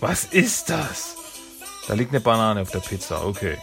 Was 0.00 0.24
ist 0.24 0.70
das? 0.70 1.16
Da 1.86 1.94
liegt 1.94 2.12
eine 2.12 2.20
Banane 2.20 2.62
auf 2.62 2.70
der 2.70 2.78
Pizza, 2.80 3.26
okay. 3.26 3.58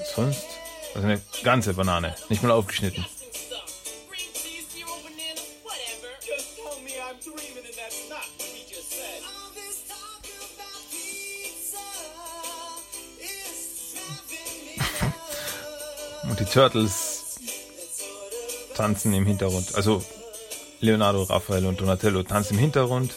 Was 0.00 0.14
sonst? 0.16 0.46
Also 0.94 1.06
eine 1.06 1.20
ganze 1.44 1.74
Banane, 1.74 2.16
nicht 2.28 2.42
mal 2.42 2.50
aufgeschnitten. 2.50 3.06
Turtles 16.52 17.38
tanzen 18.74 19.14
im 19.14 19.24
Hintergrund. 19.24 19.74
Also 19.76 20.02
Leonardo, 20.80 21.22
Raphael 21.22 21.66
und 21.66 21.80
Donatello 21.80 22.22
tanzen 22.22 22.54
im 22.54 22.60
Hintergrund. 22.60 23.14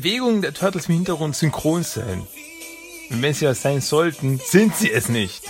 Bewegungen 0.00 0.40
der 0.40 0.54
Turtles 0.54 0.88
im 0.88 0.94
Hintergrund 0.94 1.36
synchron 1.36 1.82
sein. 1.82 2.26
Und 3.10 3.20
wenn 3.20 3.34
sie 3.34 3.44
ja 3.44 3.54
sein 3.54 3.82
sollten, 3.82 4.38
sind 4.38 4.74
sie 4.74 4.90
es 4.90 5.10
nicht. 5.10 5.42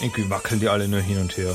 Irgendwie 0.00 0.28
wackeln 0.28 0.58
die 0.58 0.68
alle 0.68 0.88
nur 0.88 1.00
hin 1.00 1.20
und 1.20 1.36
her. 1.36 1.54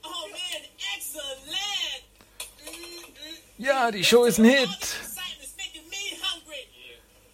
Oh, 0.04 0.28
man, 0.32 0.64
excellent! 0.96 2.04
Mm-mm. 2.66 3.38
Ja, 3.58 3.92
die 3.92 4.04
Show 4.04 4.26
ist 4.26 4.40
ein 4.40 4.46
All 4.46 4.52
Hit. 4.52 4.70
this 4.70 4.96
excitement 5.00 5.44
is 5.44 5.56
making 5.58 5.90
me 5.90 6.18
hungry. 6.22 6.68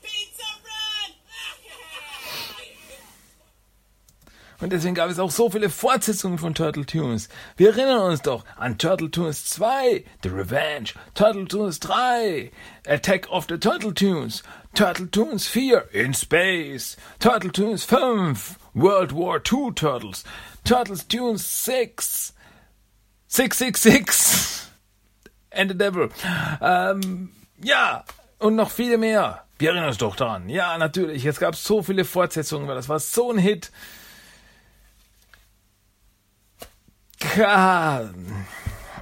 Pizza 0.02 0.44
run! 0.64 1.14
Und 4.64 4.72
deswegen 4.72 4.95
gab 4.95 5.09
es 5.09 5.20
auch 5.20 5.30
so 5.30 5.49
viele 5.49 5.70
Fortsetzungen 5.70 6.38
von 6.38 6.55
Turtle 6.55 6.86
Tunes. 6.86 7.28
Wir 7.57 7.72
erinnern 7.72 8.11
uns 8.11 8.22
doch 8.22 8.45
an 8.55 8.78
Turtle 8.78 9.11
Tunes 9.11 9.43
2, 9.43 10.05
The 10.24 10.30
Revenge, 10.30 10.91
Turtle 11.16 11.45
Tunes 11.45 11.82
3, 11.82 12.49
Attack 12.88 13.30
of 13.30 13.45
the 13.49 13.57
Turtle 13.57 13.93
Tunes, 13.93 14.41
Turtle 14.74 15.11
Tunes 15.11 15.47
4, 15.47 15.89
In 15.91 16.14
Space, 16.14 16.95
Turtle 17.20 17.51
Tunes 17.51 17.84
5, 17.84 18.57
World 18.74 19.14
War 19.14 19.41
II 19.41 19.74
Turtles, 19.76 20.24
Turtles 20.64 21.09
Tunes 21.09 21.66
6, 21.66 22.34
666 23.28 24.70
and 25.51 25.72
the 25.72 25.78
Devil. 25.78 26.09
Ähm, 26.61 27.32
ja, 27.61 28.05
und 28.39 28.55
noch 28.55 28.72
viele 28.72 28.97
mehr. 28.97 29.43
Wir 29.59 29.72
erinnern 29.72 29.89
uns 29.89 29.97
doch 29.97 30.16
daran. 30.16 30.47
Ja, 30.47 30.78
natürlich. 30.78 31.26
Es 31.26 31.41
gab 31.41 31.57
so 31.57 31.84
viele 31.84 32.05
Fortsetzungen, 32.05 32.70
weil 32.70 32.76
das 32.76 32.88
war 32.88 32.99
so 32.99 33.30
ein 33.30 33.38
Hit. 33.38 33.70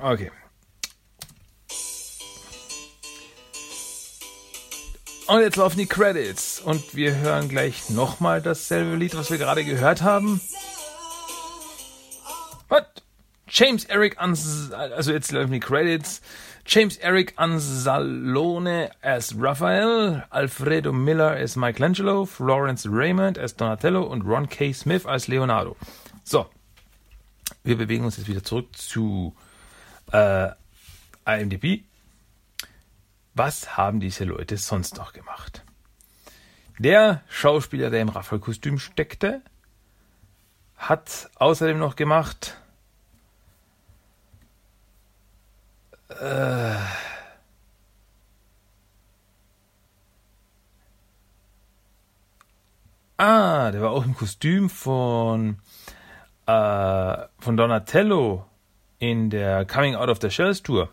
Okay. 0.02 0.32
Und 5.28 5.40
jetzt 5.40 5.56
laufen 5.56 5.78
die 5.78 5.86
Credits. 5.86 6.60
Und 6.60 6.96
wir 6.96 7.16
hören 7.16 7.48
gleich 7.48 7.90
nochmal 7.90 8.42
dasselbe 8.42 8.96
Lied, 8.96 9.16
was 9.16 9.32
wir 9.32 9.38
gerade 9.38 9.64
gehört 9.64 10.02
haben. 10.02 10.42
What? 12.68 12.86
James 13.48 13.86
Eric 13.86 14.20
Ans 14.20 14.72
also 14.72 15.12
jetzt 15.12 15.32
laufen 15.32 15.52
die 15.52 15.60
Credits. 15.60 16.22
James 16.66 16.98
Eric 16.98 17.34
Anzalone 17.38 18.92
as 19.02 19.36
Raphael, 19.38 20.24
Alfredo 20.30 20.92
Miller 20.94 21.36
as 21.36 21.56
Michelangelo, 21.56 22.26
Florence 22.26 22.88
Raymond 22.90 23.38
as 23.38 23.56
Donatello 23.56 24.04
und 24.04 24.24
Ron 24.24 24.48
K. 24.48 24.74
Smith 24.74 25.06
als 25.06 25.28
Leonardo. 25.28 25.76
So, 26.24 26.46
wir 27.64 27.78
bewegen 27.78 28.06
uns 28.06 28.18
jetzt 28.18 28.28
wieder 28.28 28.44
zurück 28.44 28.76
zu 28.76 29.36
äh, 30.12 30.50
IMDb. 31.26 31.84
Was 33.34 33.78
haben 33.78 34.00
diese 34.00 34.26
Leute 34.26 34.58
sonst 34.58 34.98
noch 34.98 35.14
gemacht? 35.14 35.64
Der 36.80 37.24
Schauspieler, 37.30 37.90
der 37.90 38.02
im 38.02 38.10
Raphael-Kostüm 38.10 38.80
steckte, 38.80 39.42
hat 40.76 41.30
außerdem 41.36 41.78
noch 41.78 41.96
gemacht 41.96 42.58
äh, 46.10 46.76
Ah, 53.24 53.70
der 53.70 53.84
war 53.84 53.92
auch 53.92 54.04
im 54.04 54.16
Kostüm 54.16 54.68
von 54.68 55.60
äh, 56.46 57.28
von 57.40 57.58
Donatello 57.58 58.46
in 59.00 59.30
der 59.30 59.66
Coming 59.66 59.96
Out 59.96 60.10
of 60.10 60.20
the 60.22 60.30
Shells 60.30 60.62
Tour. 60.62 60.90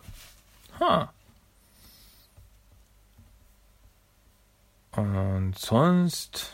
Ha. 0.79 1.13
Und 4.91 5.57
sonst 5.57 6.53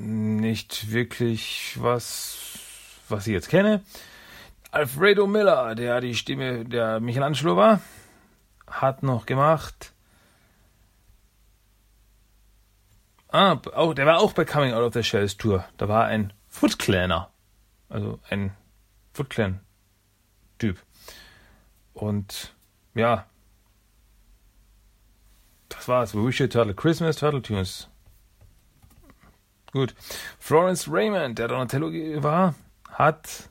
nicht 0.00 0.92
wirklich 0.92 1.76
was, 1.80 2.58
was 3.08 3.26
ich 3.26 3.32
jetzt 3.32 3.48
kenne. 3.48 3.82
Alfredo 4.70 5.26
Miller, 5.26 5.74
der 5.74 6.00
die 6.00 6.14
Stimme 6.14 6.64
der 6.64 7.00
Michelangelo 7.00 7.56
war, 7.56 7.80
hat 8.70 9.02
noch 9.02 9.26
gemacht. 9.26 9.92
Ah, 13.30 13.58
auch, 13.74 13.94
der 13.94 14.06
war 14.06 14.20
auch 14.20 14.32
bei 14.32 14.44
Coming 14.44 14.72
Out 14.72 14.82
of 14.82 14.94
the 14.94 15.02
Shells 15.02 15.36
Tour. 15.36 15.64
Da 15.76 15.88
war 15.88 16.06
ein 16.06 16.32
Foot 16.48 16.78
Clanner. 16.78 17.30
Also 17.88 18.18
ein 18.30 18.56
Foot 19.12 19.30
Clan 19.30 19.60
Typ. 20.58 20.78
Und 21.92 22.54
ja. 22.94 23.26
Das 25.68 25.86
war's. 25.88 26.14
We 26.14 26.26
Wish 26.26 26.40
You 26.40 26.46
a 26.46 26.48
Turtle 26.48 26.74
Christmas, 26.74 27.16
Turtle 27.16 27.42
Tunes. 27.42 27.88
Gut. 29.72 29.94
Florence 30.38 30.90
Raymond, 30.90 31.38
der 31.38 31.48
Donatello 31.48 31.92
war, 32.22 32.54
hat 32.90 33.47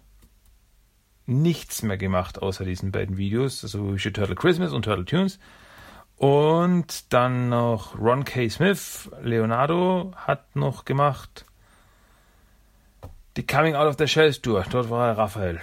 nichts 1.27 1.83
mehr 1.83 1.97
gemacht 1.97 2.41
außer 2.41 2.65
diesen 2.65 2.91
beiden 2.91 3.17
Videos, 3.17 3.63
also 3.63 3.95
Turtle 3.95 4.35
Christmas 4.35 4.73
und 4.73 4.83
Turtle 4.83 5.05
Tunes. 5.05 5.39
Und 6.15 7.13
dann 7.13 7.49
noch 7.49 7.99
Ron 7.99 8.23
K. 8.23 8.49
Smith, 8.49 9.11
Leonardo 9.21 10.13
hat 10.15 10.55
noch 10.55 10.85
gemacht 10.85 11.45
die 13.37 13.45
Coming 13.45 13.75
Out 13.75 13.87
of 13.87 13.95
the 13.99 14.07
Shells 14.07 14.41
Tour. 14.41 14.65
Dort 14.69 14.89
war 14.89 15.09
er 15.09 15.17
Raphael. 15.17 15.61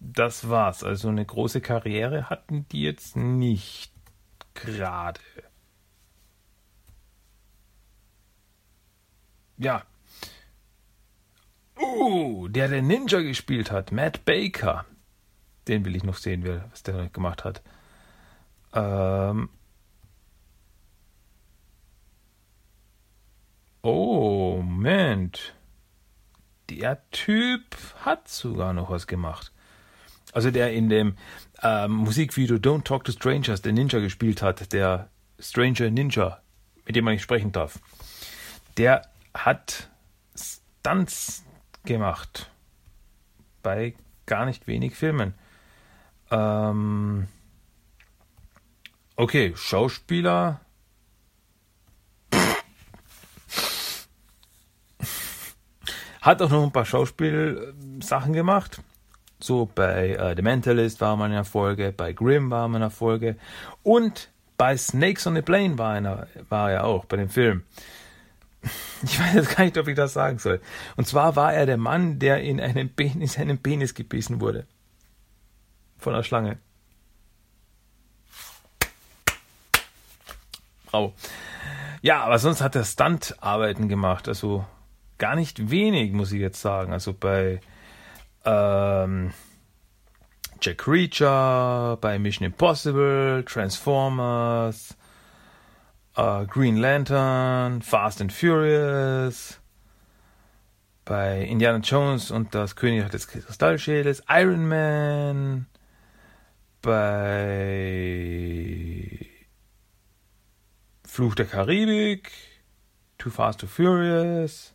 Das 0.00 0.48
war's. 0.48 0.82
Also 0.82 1.08
eine 1.08 1.24
große 1.24 1.60
Karriere 1.60 2.28
hatten 2.28 2.66
die 2.68 2.82
jetzt 2.82 3.16
nicht 3.16 3.92
gerade. 4.54 5.20
Ja. 9.56 9.84
Uh, 11.94 12.48
der 12.48 12.68
der 12.68 12.82
Ninja 12.82 13.20
gespielt 13.20 13.70
hat, 13.70 13.92
Matt 13.92 14.24
Baker. 14.24 14.84
Den 15.68 15.84
will 15.84 15.96
ich 15.96 16.04
noch 16.04 16.16
sehen, 16.16 16.44
was 16.44 16.82
der 16.82 17.08
gemacht 17.08 17.44
hat. 17.44 17.62
Ähm. 18.74 19.48
Oh, 23.82 24.60
Moment. 24.62 25.54
Der 26.70 27.08
Typ 27.10 27.76
hat 28.04 28.28
sogar 28.28 28.72
noch 28.72 28.90
was 28.90 29.06
gemacht. 29.06 29.52
Also 30.32 30.50
der 30.50 30.72
in 30.72 30.88
dem 30.88 31.16
ähm, 31.62 31.92
Musikvideo 31.92 32.56
Don't 32.56 32.84
Talk 32.84 33.04
to 33.04 33.12
Strangers, 33.12 33.62
der 33.62 33.72
Ninja 33.72 34.00
gespielt 34.00 34.42
hat, 34.42 34.72
der 34.72 35.10
Stranger 35.38 35.90
Ninja, 35.90 36.40
mit 36.86 36.96
dem 36.96 37.04
man 37.04 37.14
nicht 37.14 37.22
sprechen 37.22 37.52
darf. 37.52 37.78
Der 38.76 39.02
hat 39.32 39.90
Stunts 40.36 41.43
gemacht. 41.84 42.50
Bei 43.62 43.94
gar 44.26 44.46
nicht 44.46 44.66
wenig 44.66 44.94
Filmen. 44.94 45.34
Ähm, 46.30 47.28
okay, 49.16 49.52
Schauspieler. 49.56 50.60
Hat 56.20 56.40
auch 56.40 56.50
noch 56.50 56.62
ein 56.62 56.72
paar 56.72 56.86
Schauspielsachen 56.86 58.32
gemacht. 58.32 58.80
So 59.40 59.68
bei 59.74 60.14
äh, 60.14 60.34
The 60.34 60.40
Mentalist 60.40 61.02
war 61.02 61.16
man 61.16 61.30
in 61.30 61.36
der 61.36 61.44
Folge, 61.44 61.92
bei 61.92 62.14
Grimm 62.14 62.50
war 62.50 62.66
man 62.66 62.76
in 62.76 62.88
der 62.88 62.90
Folge 62.90 63.36
und 63.82 64.30
bei 64.56 64.76
Snakes 64.76 65.26
on 65.26 65.34
the 65.34 65.42
Plane 65.42 65.76
war, 65.76 65.92
einer, 65.92 66.28
war 66.48 66.70
er 66.70 66.84
auch, 66.84 67.04
bei 67.04 67.18
dem 67.18 67.28
Film. 67.28 67.64
Ich 69.02 69.20
weiß 69.20 69.34
jetzt 69.34 69.56
gar 69.56 69.64
nicht, 69.64 69.76
ob 69.76 69.86
ich 69.88 69.96
das 69.96 70.14
sagen 70.14 70.38
soll. 70.38 70.60
Und 70.96 71.06
zwar 71.06 71.36
war 71.36 71.52
er 71.52 71.66
der 71.66 71.76
Mann, 71.76 72.18
der 72.18 72.40
in 72.40 72.60
einem 72.60 72.88
Penis, 72.88 73.38
einem 73.38 73.58
Penis 73.58 73.94
gebissen 73.94 74.40
wurde. 74.40 74.66
Von 75.98 76.14
einer 76.14 76.22
Schlange. 76.22 76.58
Bravo. 80.86 81.12
Ja, 82.02 82.22
aber 82.22 82.38
sonst 82.38 82.60
hat 82.60 82.76
er 82.76 82.84
Stunt-Arbeiten 82.84 83.88
gemacht. 83.88 84.28
Also 84.28 84.64
gar 85.18 85.36
nicht 85.36 85.70
wenig, 85.70 86.12
muss 86.12 86.32
ich 86.32 86.40
jetzt 86.40 86.60
sagen. 86.60 86.92
Also 86.92 87.12
bei 87.12 87.60
ähm, 88.44 89.32
Jack 90.60 90.86
Reacher, 90.86 91.98
bei 92.00 92.18
Mission 92.18 92.46
Impossible, 92.46 93.44
Transformers, 93.46 94.96
äh, 96.16 96.46
Green 96.46 96.76
Lantern, 96.76 97.82
Fast 97.82 98.20
and 98.20 98.32
Furious, 98.32 99.60
bei 101.04 101.42
Indiana 101.42 101.78
Jones 101.78 102.30
und 102.30 102.54
das 102.54 102.76
Königreich 102.76 103.10
des 103.10 103.28
Kristallschädels, 103.28 104.22
Iron 104.28 104.66
Man, 104.66 105.66
bei 106.82 107.74
Fluch 111.06 111.34
der 111.34 111.46
Karibik, 111.46 112.30
Too 113.18 113.30
Fast, 113.30 113.60
Too 113.60 113.66
Furious, 113.66 114.74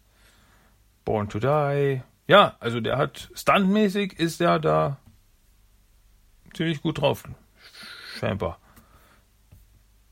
Born 1.06 1.30
to 1.30 1.40
Die. 1.40 2.02
Ja, 2.28 2.56
also 2.60 2.80
der 2.80 2.98
hat 2.98 3.30
standmäßig 3.34 4.20
ist 4.20 4.40
er 4.40 4.60
da 4.60 4.98
ziemlich 6.54 6.82
gut 6.82 7.02
drauf. 7.02 7.24
Scheinbar. 8.20 8.60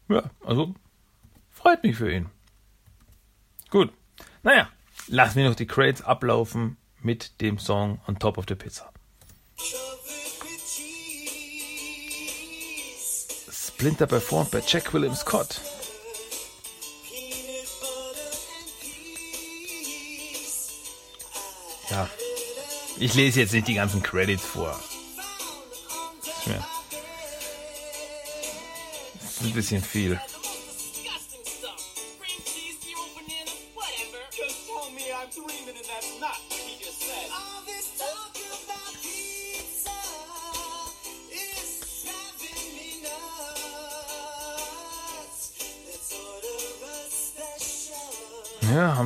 Ja, 0.10 0.24
also 0.44 0.74
freut 1.62 1.84
mich 1.84 1.95
für 1.97 2.12
ihn. 2.12 2.30
Gut. 3.70 3.91
Naja, 4.43 4.70
lassen 5.08 5.36
wir 5.38 5.49
noch 5.49 5.55
die 5.55 5.68
Crates 5.68 6.01
ablaufen 6.01 6.78
mit 7.01 7.41
dem 7.41 7.60
Song 7.60 7.99
On 8.08 8.18
Top 8.20 8.38
of 8.38 8.45
the 8.47 8.55
Pizza. 8.55 8.91
Splinter 13.51 14.08
performed 14.08 14.51
bei 14.51 14.64
Jack 14.66 14.93
William 14.93 15.16
Scott. 15.16 15.60
Ja. 21.89 22.10
Ich 22.99 23.14
lese 23.14 23.39
jetzt 23.41 23.53
nicht 23.53 23.68
die 23.68 23.76
ganzen 23.76 24.01
Credits 24.01 24.43
vor. 24.43 24.78
Ist 26.22 26.47
mir- 26.47 26.66
ist 29.24 29.41
ein 29.41 29.53
bisschen 29.53 29.84
viel. 29.84 30.20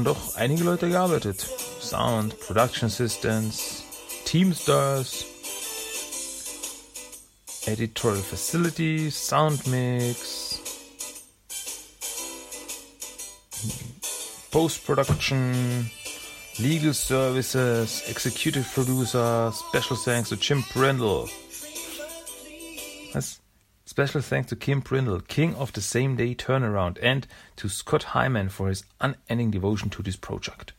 Haben 0.02 0.16
doch 0.16 0.36
einige 0.36 0.64
Leute 0.64 0.90
gearbeitet. 0.90 1.46
Sound, 1.80 2.40
Production 2.40 2.88
Assistants, 2.88 3.84
Teamsters, 4.26 5.26
Editorial 7.68 8.24
Facilities, 8.24 9.28
Sound 9.28 9.68
Mix, 9.68 10.60
Post-Production, 14.50 15.92
Legal 16.58 16.94
Services, 16.96 18.02
Executive 18.10 18.66
Producer, 18.74 19.54
Special 19.54 19.98
Thanks 19.98 20.30
to 20.30 20.36
Jim 20.36 20.64
Brindle. 20.74 21.30
Special 23.92 24.22
thanks 24.22 24.48
to 24.48 24.56
Kim 24.56 24.80
Brindle, 24.80 25.20
king 25.20 25.54
of 25.56 25.74
the 25.74 25.82
same 25.82 26.16
day 26.16 26.34
turnaround, 26.34 26.98
and 27.02 27.28
to 27.58 27.68
Scott 27.68 28.04
Hyman 28.04 28.48
for 28.48 28.70
his 28.70 28.86
unending 29.02 29.52
devotion 29.52 29.90
to 29.90 30.02
this 30.02 30.16
project. 30.16 30.72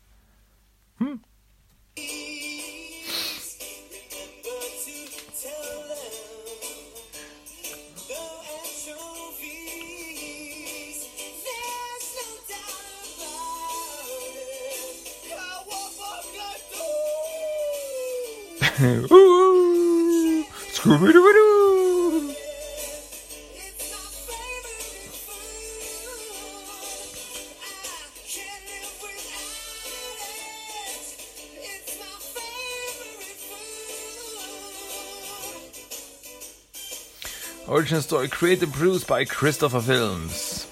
Food. 37.92 38.02
Story 38.02 38.28
created 38.28 38.64
and 38.64 38.72
produced 38.72 39.06
by 39.06 39.24
Christopher 39.24 39.80
Films. 39.80 40.66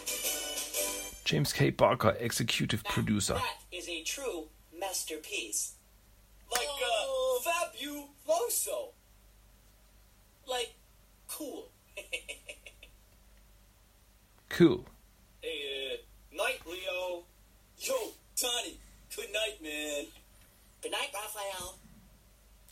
James 1.24 1.52
K. 1.52 1.70
Barker, 1.70 2.16
executive 2.18 2.82
producer. 2.84 3.34
That 3.34 3.56
is 3.72 3.88
a 3.88 4.02
true 4.02 4.48
masterpiece. 4.78 5.74
Like, 6.50 6.66
uh, 6.66 7.50
Fabuloso. 7.50 8.92
Like, 10.48 10.74
cool. 11.28 11.68
Cool. 14.50 14.84
Hey, 15.40 15.94
uh, 15.94 16.36
night, 16.36 16.60
Leo. 16.66 17.22
Yo, 17.78 17.94
Tony, 18.36 18.78
good 19.14 19.32
night, 19.32 19.62
man. 19.62 20.06
Good 20.82 20.90
night, 20.90 21.08
Raphael. 21.14 21.78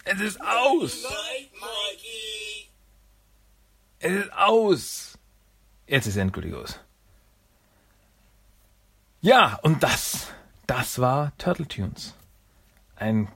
Es 0.05 0.21
ist 0.21 0.41
aus! 0.41 1.05
Night, 1.05 1.51
Mikey. 1.55 2.69
Es 4.01 4.13
ist 4.13 4.33
aus! 4.33 5.19
Jetzt 5.87 6.07
ist 6.07 6.17
endgültig 6.17 6.55
aus. 6.55 6.79
Ja, 9.21 9.59
und 9.63 9.83
das, 9.83 10.29
das 10.67 10.99
war 11.01 11.33
Turtle 11.39 11.67
Tunes. 11.67 12.15
Ein 12.95 13.29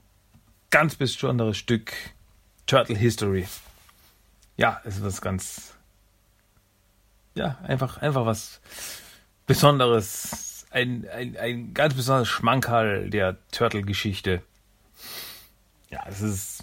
ganz 0.69 0.95
besonderes 0.95 1.57
Stück 1.57 1.93
Turtle 2.65 2.95
History. 2.95 3.47
Ja, 4.55 4.81
es 4.85 4.97
ist 4.97 5.03
was 5.03 5.21
ganz, 5.21 5.75
ja, 7.35 7.57
einfach, 7.63 7.97
einfach 7.97 8.25
was 8.25 8.61
Besonderes. 9.45 10.65
Ein, 10.69 11.07
ein, 11.09 11.37
ein 11.37 11.73
ganz 11.73 11.93
besonderes 11.93 12.29
Schmankerl 12.29 13.09
der 13.09 13.37
Turtle-Geschichte. 13.51 14.41
Ja, 15.89 16.03
es 16.07 16.21
ist, 16.21 16.62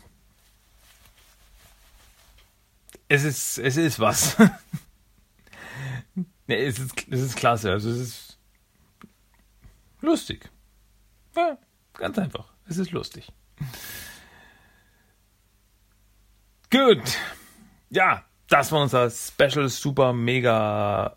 es 3.10 3.24
ist, 3.24 3.58
es 3.58 3.76
ist 3.76 3.98
was. 3.98 4.36
nee, 6.46 6.64
es 6.64 6.78
ist, 6.78 6.94
es 7.10 7.20
ist 7.20 7.36
klasse. 7.36 7.72
Also 7.72 7.90
es 7.90 7.98
ist 7.98 8.38
lustig. 10.00 10.48
Ja, 11.34 11.58
ganz 11.94 12.18
einfach. 12.18 12.52
Es 12.68 12.78
ist 12.78 12.92
lustig. 12.92 13.32
Gut. 16.70 17.02
Ja, 17.90 18.24
das 18.46 18.70
war 18.70 18.80
unser 18.80 19.10
Special 19.10 19.68
Super 19.68 20.12
Mega 20.12 21.16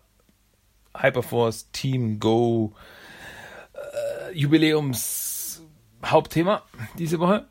Hyperforce 0.96 1.70
Team 1.70 2.18
Go 2.18 2.74
äh, 3.72 4.36
Jubiläums 4.36 5.62
Hauptthema 6.04 6.64
diese 6.98 7.20
Woche. 7.20 7.46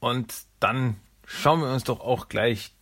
Und 0.00 0.34
dann 0.58 0.96
schauen 1.26 1.60
wir 1.60 1.70
uns 1.70 1.84
doch 1.84 2.00
auch 2.00 2.28
gleich 2.28 2.72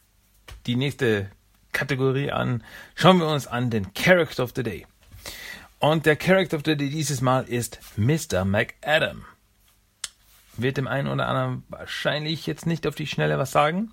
die 0.66 0.76
nächste 0.76 1.30
Kategorie 1.72 2.30
an. 2.30 2.62
Schauen 2.94 3.18
wir 3.18 3.26
uns 3.26 3.46
an 3.46 3.70
den 3.70 3.92
Character 3.94 4.44
of 4.44 4.52
the 4.54 4.62
Day. 4.62 4.86
Und 5.80 6.06
der 6.06 6.16
Character 6.16 6.56
of 6.56 6.62
the 6.64 6.76
Day 6.76 6.88
dieses 6.88 7.20
Mal 7.20 7.44
ist 7.44 7.80
Mr. 7.96 8.44
McAdam. 8.44 9.24
Wird 10.56 10.76
dem 10.76 10.86
einen 10.86 11.08
oder 11.08 11.26
anderen 11.26 11.64
wahrscheinlich 11.68 12.46
jetzt 12.46 12.64
nicht 12.64 12.86
auf 12.86 12.94
die 12.94 13.08
Schnelle 13.08 13.38
was 13.38 13.50
sagen. 13.50 13.90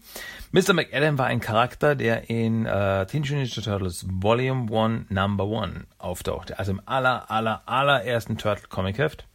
Mr. 0.52 0.74
McAdam 0.74 1.18
war 1.18 1.26
ein 1.26 1.40
Charakter, 1.40 1.96
der 1.96 2.30
in 2.30 2.68
äh, 2.68 3.08
Teenage 3.08 3.34
Mutant 3.34 3.66
Turtles 3.66 4.06
Volume 4.08 4.72
1 4.72 5.10
Number 5.10 5.64
1 5.64 5.88
auftauchte. 5.98 6.60
Also 6.60 6.72
im 6.72 6.82
aller, 6.86 7.32
aller, 7.32 7.64
allerersten 7.66 8.38
Turtle 8.38 8.68
Comic 8.70 9.00
Heft. 9.00 9.26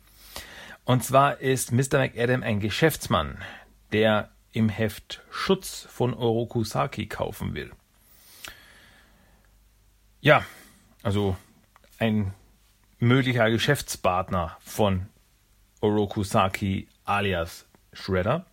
Und 0.84 1.02
zwar 1.02 1.40
ist 1.40 1.72
Mr. 1.72 1.98
McAdam 1.98 2.44
ein 2.44 2.60
Geschäftsmann, 2.60 3.38
der 3.92 4.30
im 4.56 4.70
Heft 4.70 5.22
Schutz 5.30 5.86
von 5.90 6.14
Oroku 6.14 6.64
Saki 6.64 7.06
kaufen 7.06 7.54
will. 7.54 7.70
Ja, 10.20 10.44
also 11.02 11.36
ein 11.98 12.32
möglicher 12.98 13.50
Geschäftspartner 13.50 14.56
von 14.60 15.06
Oroku 15.82 16.24
Saki 16.24 16.88
alias 17.04 17.66
Shredder. 17.92 18.46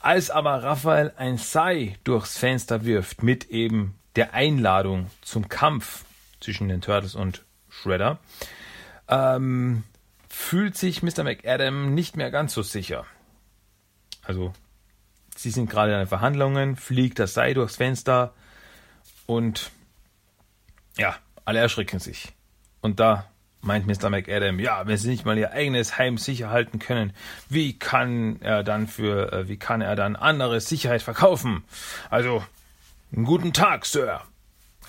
Als 0.00 0.30
aber 0.30 0.64
Raphael 0.64 1.12
ein 1.16 1.38
Sai 1.38 1.96
durchs 2.02 2.36
Fenster 2.36 2.84
wirft 2.84 3.22
mit 3.22 3.48
eben 3.48 3.94
der 4.16 4.34
Einladung 4.34 5.08
zum 5.20 5.48
Kampf 5.48 6.04
zwischen 6.40 6.68
den 6.68 6.80
Turtles 6.80 7.14
und 7.14 7.44
Shredder, 7.68 8.18
ähm, 9.06 9.84
fühlt 10.28 10.76
sich 10.76 11.04
Mr. 11.04 11.22
McAdam 11.22 11.94
nicht 11.94 12.16
mehr 12.16 12.32
ganz 12.32 12.52
so 12.54 12.62
sicher. 12.62 13.06
Also, 14.24 14.52
sie 15.42 15.50
sind 15.50 15.68
gerade 15.68 16.00
in 16.00 16.06
Verhandlungen, 16.06 16.76
fliegt 16.76 17.18
das 17.18 17.34
Sai 17.34 17.54
durchs 17.54 17.76
Fenster 17.76 18.32
und 19.26 19.70
ja, 20.96 21.16
alle 21.44 21.60
erschrecken 21.60 21.98
sich. 21.98 22.32
Und 22.80 23.00
da 23.00 23.26
meint 23.60 23.86
Mr. 23.86 24.10
McAdam, 24.10 24.58
ja, 24.58 24.86
wenn 24.86 24.96
sie 24.96 25.08
nicht 25.08 25.24
mal 25.24 25.38
ihr 25.38 25.52
eigenes 25.52 25.98
Heim 25.98 26.18
sicher 26.18 26.50
halten 26.50 26.78
können, 26.78 27.12
wie 27.48 27.78
kann 27.78 28.40
er 28.40 28.64
dann 28.64 28.88
für, 28.88 29.32
äh, 29.32 29.48
wie 29.48 29.56
kann 29.56 29.80
er 29.80 29.96
dann 29.96 30.16
andere 30.16 30.60
Sicherheit 30.60 31.02
verkaufen? 31.02 31.64
Also, 32.10 32.44
einen 33.14 33.24
guten 33.24 33.52
Tag, 33.52 33.86
Sir. 33.86 34.22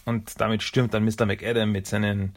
Und 0.06 0.40
damit 0.42 0.64
stürmt 0.64 0.94
dann 0.94 1.06
Mr. 1.06 1.26
McAdam 1.26 1.72
mit 1.72 1.88
seinen 1.88 2.36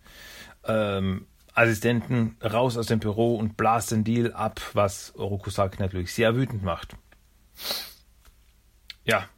ähm, 0.67 1.27
Assistenten 1.55 2.37
raus 2.45 2.77
aus 2.77 2.87
dem 2.87 3.01
Büro 3.01 3.37
und 3.37 3.57
blast 3.57 3.91
den 3.91 4.05
Deal 4.05 4.33
ab, 4.33 4.61
was 4.75 5.15
Orokusaki 5.17 5.81
natürlich 5.81 6.13
sehr 6.13 6.37
wütend 6.37 6.63
macht. 6.63 6.97
Ja. 9.07 9.29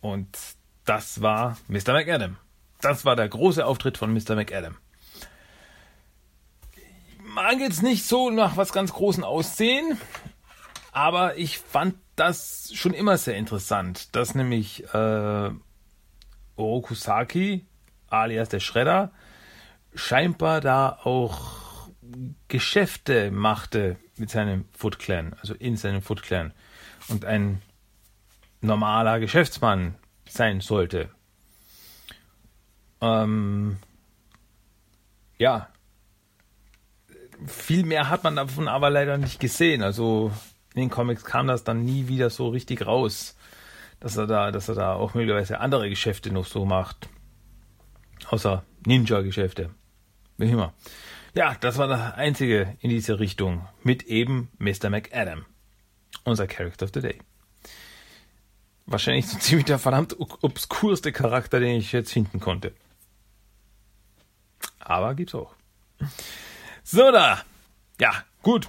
Und 0.00 0.36
das 0.84 1.22
war 1.22 1.56
Mr. 1.68 1.92
McAdam. 1.92 2.36
Das 2.80 3.04
war 3.04 3.14
der 3.14 3.28
große 3.28 3.64
Auftritt 3.64 3.96
von 3.96 4.12
Mr. 4.12 4.34
McAdam. 4.34 4.76
Mag 7.22 7.60
jetzt 7.60 7.82
nicht 7.82 8.04
so 8.04 8.30
nach 8.30 8.56
was 8.56 8.72
ganz 8.72 8.92
Großen 8.92 9.24
aussehen, 9.24 9.96
aber 10.90 11.38
ich 11.38 11.58
fand 11.58 11.94
das 12.16 12.72
schon 12.74 12.92
immer 12.92 13.16
sehr 13.16 13.36
interessant, 13.36 14.14
dass 14.14 14.34
nämlich 14.34 14.84
äh, 14.92 15.50
Orokusaki, 16.56 17.64
alias 18.08 18.48
der 18.50 18.60
Schredder, 18.60 19.12
scheinbar 19.94 20.60
da 20.60 20.98
auch 21.04 21.88
Geschäfte 22.48 23.30
machte 23.30 23.96
mit 24.16 24.30
seinem 24.30 24.66
Foot 24.76 24.98
Clan, 24.98 25.34
also 25.40 25.54
in 25.54 25.76
seinem 25.76 26.02
Foot 26.02 26.22
Clan 26.22 26.52
und 27.08 27.24
ein 27.24 27.62
normaler 28.60 29.20
Geschäftsmann 29.20 29.94
sein 30.28 30.60
sollte. 30.60 31.10
Ähm, 33.00 33.78
ja, 35.38 35.68
viel 37.46 37.84
mehr 37.84 38.08
hat 38.08 38.24
man 38.24 38.36
davon 38.36 38.68
aber 38.68 38.90
leider 38.90 39.18
nicht 39.18 39.40
gesehen. 39.40 39.82
Also 39.82 40.32
in 40.74 40.82
den 40.82 40.90
Comics 40.90 41.24
kam 41.24 41.46
das 41.46 41.64
dann 41.64 41.84
nie 41.84 42.08
wieder 42.08 42.30
so 42.30 42.48
richtig 42.48 42.86
raus, 42.86 43.36
dass 44.00 44.16
er 44.16 44.26
da, 44.26 44.50
dass 44.50 44.68
er 44.68 44.74
da 44.74 44.94
auch 44.94 45.14
möglicherweise 45.14 45.60
andere 45.60 45.88
Geschäfte 45.88 46.32
noch 46.32 46.46
so 46.46 46.64
macht. 46.64 47.08
Außer 48.28 48.64
Ninja-Geschäfte. 48.86 49.70
Wie 50.38 50.50
immer. 50.50 50.72
Ja, 51.34 51.56
das 51.60 51.78
war 51.78 51.88
das 51.88 52.14
einzige 52.14 52.76
in 52.80 52.90
diese 52.90 53.18
Richtung. 53.18 53.66
Mit 53.82 54.04
eben 54.04 54.48
Mr. 54.58 54.90
McAdam. 54.90 55.44
Unser 56.24 56.46
Character 56.46 56.84
of 56.84 56.90
the 56.94 57.00
Day. 57.00 57.18
Wahrscheinlich 58.86 59.26
so 59.26 59.38
ziemlich 59.40 59.66
der 59.66 59.78
verdammt 59.78 60.16
obskurste 60.18 61.12
Charakter, 61.12 61.60
den 61.60 61.76
ich 61.76 61.92
jetzt 61.92 62.12
finden 62.12 62.40
konnte. 62.40 62.72
Aber 64.78 65.14
gibt's 65.14 65.34
auch. 65.34 65.54
So 66.82 67.10
da. 67.12 67.42
Ja, 68.00 68.12
gut. 68.42 68.68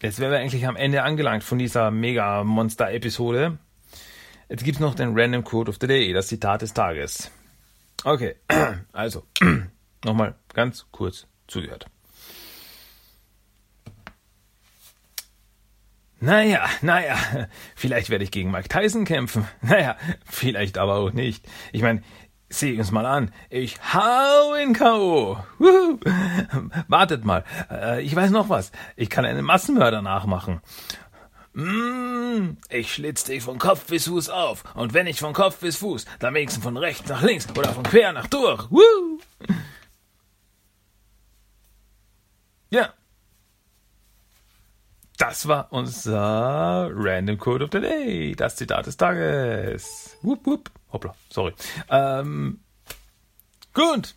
Jetzt 0.00 0.18
wären 0.18 0.32
wir 0.32 0.38
eigentlich 0.38 0.66
am 0.66 0.76
Ende 0.76 1.02
angelangt 1.02 1.44
von 1.44 1.58
dieser 1.58 1.90
Mega-Monster-Episode. 1.90 3.58
Jetzt 4.48 4.64
gibt's 4.64 4.80
noch 4.80 4.94
den 4.94 5.18
Random 5.18 5.42
Quote 5.42 5.70
of 5.70 5.78
the 5.80 5.86
Day, 5.86 6.12
das 6.12 6.28
Zitat 6.28 6.62
des 6.62 6.74
Tages. 6.74 7.30
Okay, 8.04 8.36
also, 8.92 9.24
nochmal 10.04 10.34
ganz 10.52 10.86
kurz 10.92 11.26
zugehört. 11.46 11.86
Naja, 16.24 16.64
naja, 16.80 17.16
vielleicht 17.76 18.08
werde 18.08 18.24
ich 18.24 18.30
gegen 18.30 18.50
Mike 18.50 18.68
Tyson 18.68 19.04
kämpfen. 19.04 19.46
Naja, 19.60 19.96
vielleicht 20.24 20.78
aber 20.78 20.94
auch 20.94 21.12
nicht. 21.12 21.46
Ich 21.72 21.82
meine, 21.82 22.02
Sieh 22.50 22.78
uns 22.78 22.92
mal 22.92 23.06
an. 23.06 23.32
Ich 23.50 23.80
hau 23.92 24.54
in 24.54 24.74
K.O. 24.74 25.38
Wartet 26.86 27.24
mal. 27.24 27.42
Äh, 27.68 28.02
ich 28.02 28.14
weiß 28.14 28.30
noch 28.30 28.48
was. 28.48 28.70
Ich 28.94 29.10
kann 29.10 29.24
einen 29.24 29.44
Massenmörder 29.44 30.02
nachmachen. 30.02 30.60
Mm, 31.54 32.58
ich 32.68 32.94
schlitz 32.94 33.24
dich 33.24 33.42
von 33.42 33.58
Kopf 33.58 33.86
bis 33.86 34.06
Fuß 34.06 34.28
auf. 34.28 34.62
Und 34.74 34.94
wenn 34.94 35.06
nicht 35.06 35.18
von 35.18 35.32
Kopf 35.32 35.58
bis 35.58 35.78
Fuß, 35.78 36.04
dann 36.20 36.34
wenigstens 36.34 36.62
von 36.62 36.76
rechts 36.76 37.08
nach 37.08 37.22
links 37.22 37.48
oder 37.58 37.72
von 37.72 37.82
quer 37.82 38.12
nach 38.12 38.28
durch. 38.28 38.70
Woo. 38.70 39.18
Ja. 42.70 42.92
Das 45.16 45.46
war 45.46 45.68
unser 45.70 46.90
Random 46.92 47.38
Code 47.38 47.64
of 47.64 47.70
the 47.72 47.80
Day. 47.80 48.34
Das 48.34 48.56
Zitat 48.56 48.86
des 48.86 48.96
Tages. 48.96 50.16
Wupp, 50.22 50.44
wupp. 50.44 50.70
Hoppla, 50.92 51.14
sorry. 51.30 51.54
Ähm, 51.88 52.60
gut. 53.72 54.14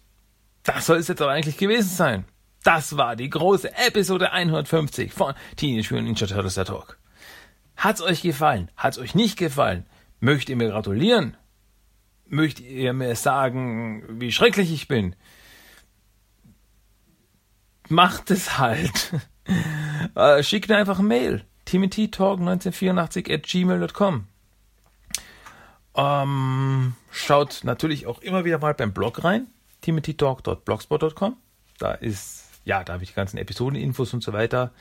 Das 0.63 0.87
soll 0.87 0.97
es 0.97 1.07
jetzt 1.07 1.21
aber 1.21 1.31
eigentlich 1.31 1.57
gewesen 1.57 1.89
sein. 1.89 2.25
Das 2.63 2.97
war 2.97 3.15
die 3.15 3.29
große 3.29 3.77
Episode 3.77 4.31
150 4.31 5.13
von 5.13 5.33
Teenage 5.55 5.93
Mutant 5.93 6.07
Ninja 6.07 6.27
Turtles 6.27 6.55
der 6.55 6.65
Talk. 6.65 6.97
Hat's 7.77 8.01
euch 8.01 8.21
gefallen? 8.21 8.69
Hat's 8.75 8.97
euch 8.97 9.15
nicht 9.15 9.37
gefallen? 9.37 9.85
Möchtet 10.19 10.49
ihr 10.49 10.55
mir 10.57 10.69
gratulieren? 10.69 11.37
Möchtet 12.25 12.65
ihr 12.65 12.91
mir 12.93 13.15
sagen, 13.15 14.03
wie 14.19 14.31
schrecklich 14.31 14.73
ich 14.73 14.87
bin? 14.87 15.15
Macht 17.87 18.31
es 18.31 18.57
halt. 18.57 19.13
äh, 20.15 20.43
schickt 20.43 20.69
mir 20.69 20.77
einfach 20.77 20.99
eine 20.99 21.07
Mail. 21.07 21.43
timothytalk1984 21.67 23.33
at 23.33 23.43
gmail.com. 23.43 24.27
Ähm, 25.95 26.93
schaut 27.11 27.61
natürlich 27.63 28.05
auch 28.05 28.19
immer 28.19 28.45
wieder 28.45 28.59
mal 28.59 28.73
beim 28.75 28.93
Blog 28.93 29.23
rein, 29.23 29.47
timothytalk.blogspot.com. 29.81 31.37
Da 31.79 31.91
ist, 31.93 32.43
ja, 32.65 32.83
da 32.83 32.93
habe 32.93 33.03
ich 33.03 33.09
die 33.09 33.15
ganzen 33.15 33.37
Episodeninfos 33.37 34.13
und 34.13 34.23
so 34.23 34.31
weiter. 34.31 34.71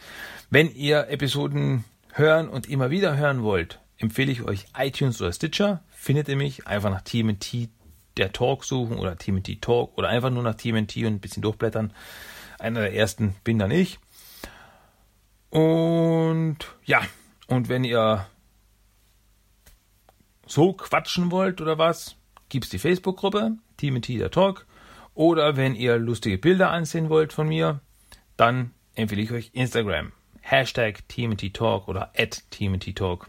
Wenn 0.50 0.74
ihr 0.74 1.08
Episoden 1.08 1.84
hören 2.12 2.48
und 2.48 2.68
immer 2.68 2.90
wieder 2.90 3.16
hören 3.16 3.42
wollt, 3.42 3.80
empfehle 3.98 4.30
ich 4.30 4.42
euch 4.42 4.66
iTunes 4.76 5.20
oder 5.20 5.32
Stitcher. 5.32 5.82
Findet 5.90 6.28
ihr 6.28 6.36
mich 6.36 6.66
einfach 6.66 6.90
nach 6.90 7.02
TMT 7.02 7.70
der 8.16 8.32
Talk 8.32 8.64
suchen 8.64 8.98
oder 8.98 9.16
TMT 9.16 9.60
Talk 9.60 9.96
oder 9.96 10.08
einfach 10.08 10.30
nur 10.30 10.42
nach 10.42 10.54
TMT 10.54 10.96
und 10.98 11.06
ein 11.06 11.20
bisschen 11.20 11.42
durchblättern. 11.42 11.92
Einer 12.58 12.80
der 12.80 12.94
ersten 12.94 13.34
bin 13.44 13.58
dann 13.58 13.70
ich. 13.70 13.98
Und 15.50 16.58
ja, 16.84 17.02
und 17.46 17.68
wenn 17.68 17.84
ihr 17.84 18.26
so 20.46 20.72
quatschen 20.72 21.30
wollt 21.30 21.60
oder 21.60 21.78
was, 21.78 22.16
gibt's 22.48 22.68
die 22.68 22.78
Facebook-Gruppe 22.78 23.56
TMT 23.76 24.08
der 24.08 24.30
Talk. 24.30 24.66
Oder 25.14 25.56
wenn 25.56 25.74
ihr 25.74 25.96
lustige 25.96 26.38
Bilder 26.38 26.70
ansehen 26.70 27.08
wollt 27.08 27.32
von 27.32 27.48
mir, 27.48 27.80
dann 28.36 28.72
empfehle 28.94 29.22
ich 29.22 29.32
euch 29.32 29.50
Instagram. 29.54 30.12
Hashtag 30.42 31.08
TMT 31.08 31.54
Talk 31.54 31.88
oder 31.88 32.12
at 32.16 32.44
TMT 32.50 32.94
Talk. 32.94 33.28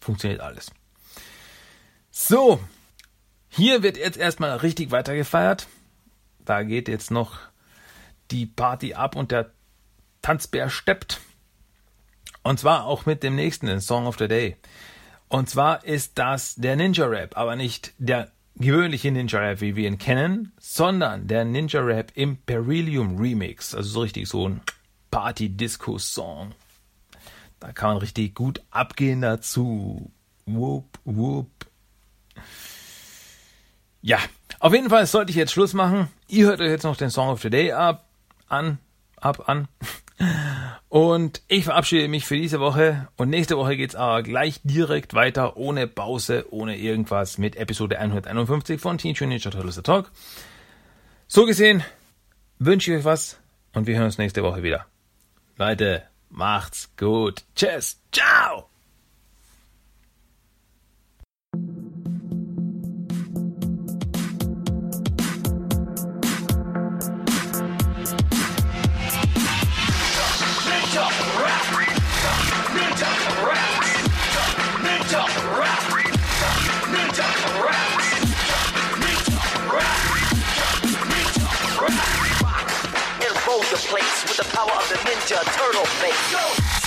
Funktioniert 0.00 0.40
alles. 0.40 0.70
So, 2.10 2.60
hier 3.48 3.82
wird 3.82 3.96
jetzt 3.96 4.18
erstmal 4.18 4.56
richtig 4.58 4.90
weiter 4.90 5.14
gefeiert. 5.16 5.68
Da 6.44 6.62
geht 6.62 6.88
jetzt 6.88 7.10
noch 7.10 7.38
die 8.30 8.46
Party 8.46 8.94
ab 8.94 9.16
und 9.16 9.30
der 9.30 9.52
Tanzbär 10.22 10.70
steppt. 10.70 11.20
Und 12.42 12.60
zwar 12.60 12.84
auch 12.84 13.06
mit 13.06 13.22
dem 13.22 13.36
nächsten, 13.36 13.66
den 13.66 13.80
Song 13.80 14.06
of 14.06 14.18
the 14.18 14.28
Day. 14.28 14.56
Und 15.28 15.48
zwar 15.48 15.84
ist 15.84 16.18
das 16.18 16.56
der 16.56 16.76
Ninja 16.76 17.06
Rap, 17.06 17.36
aber 17.36 17.54
nicht 17.54 17.92
der 17.98 18.32
gewöhnliche 18.56 19.12
Ninja 19.12 19.38
Rap, 19.38 19.60
wie 19.60 19.76
wir 19.76 19.86
ihn 19.86 19.98
kennen, 19.98 20.52
sondern 20.58 21.26
der 21.28 21.44
Ninja 21.44 21.80
Rap 21.80 22.12
im 22.14 22.38
Beryllium 22.46 23.18
Remix. 23.18 23.74
Also 23.74 23.90
so 23.90 24.00
richtig 24.00 24.28
so 24.28 24.48
ein 24.48 24.60
Party-Disco-Song. 25.10 26.52
Da 27.60 27.72
kann 27.72 27.90
man 27.90 27.98
richtig 27.98 28.34
gut 28.34 28.62
abgehen 28.70 29.20
dazu. 29.20 30.10
Whoop, 30.46 30.98
whoop. 31.04 31.50
Ja, 34.02 34.18
auf 34.58 34.72
jeden 34.72 34.88
Fall 34.88 35.06
sollte 35.06 35.30
ich 35.30 35.36
jetzt 35.36 35.52
Schluss 35.52 35.74
machen. 35.74 36.08
Ihr 36.26 36.46
hört 36.46 36.60
euch 36.60 36.70
jetzt 36.70 36.84
noch 36.84 36.96
den 36.96 37.10
Song 37.10 37.28
of 37.28 37.42
the 37.42 37.50
Day 37.50 37.72
ab, 37.72 38.08
an, 38.48 38.78
ab, 39.16 39.48
an. 39.48 39.68
Und 40.88 41.42
ich 41.46 41.64
verabschiede 41.64 42.08
mich 42.08 42.26
für 42.26 42.36
diese 42.36 42.58
Woche. 42.58 43.08
Und 43.16 43.30
nächste 43.30 43.56
Woche 43.56 43.76
geht's 43.76 43.94
aber 43.94 44.22
gleich 44.22 44.60
direkt 44.64 45.14
weiter, 45.14 45.56
ohne 45.56 45.86
Pause, 45.86 46.46
ohne 46.50 46.76
irgendwas, 46.76 47.38
mit 47.38 47.56
Episode 47.56 47.98
151 47.98 48.80
von 48.80 48.98
Teen 48.98 49.16
Ninja 49.20 49.50
Turtles 49.50 49.80
Talk. 49.82 50.10
So 51.28 51.46
gesehen 51.46 51.84
wünsche 52.58 52.92
ich 52.92 52.98
euch 52.98 53.04
was 53.04 53.38
und 53.72 53.86
wir 53.86 53.94
hören 53.94 54.06
uns 54.06 54.18
nächste 54.18 54.42
Woche 54.42 54.64
wieder. 54.64 54.86
Leute, 55.56 56.02
macht's 56.28 56.90
gut. 56.96 57.44
Tschüss. 57.54 58.00
Ciao. 58.12 58.69
Place 83.90 84.22
with 84.22 84.36
the 84.36 84.44
power 84.56 84.70
of 84.70 84.88
the 84.88 84.94
Ninja 84.94 85.42
Turtle 85.56 85.84
face. 85.84 86.79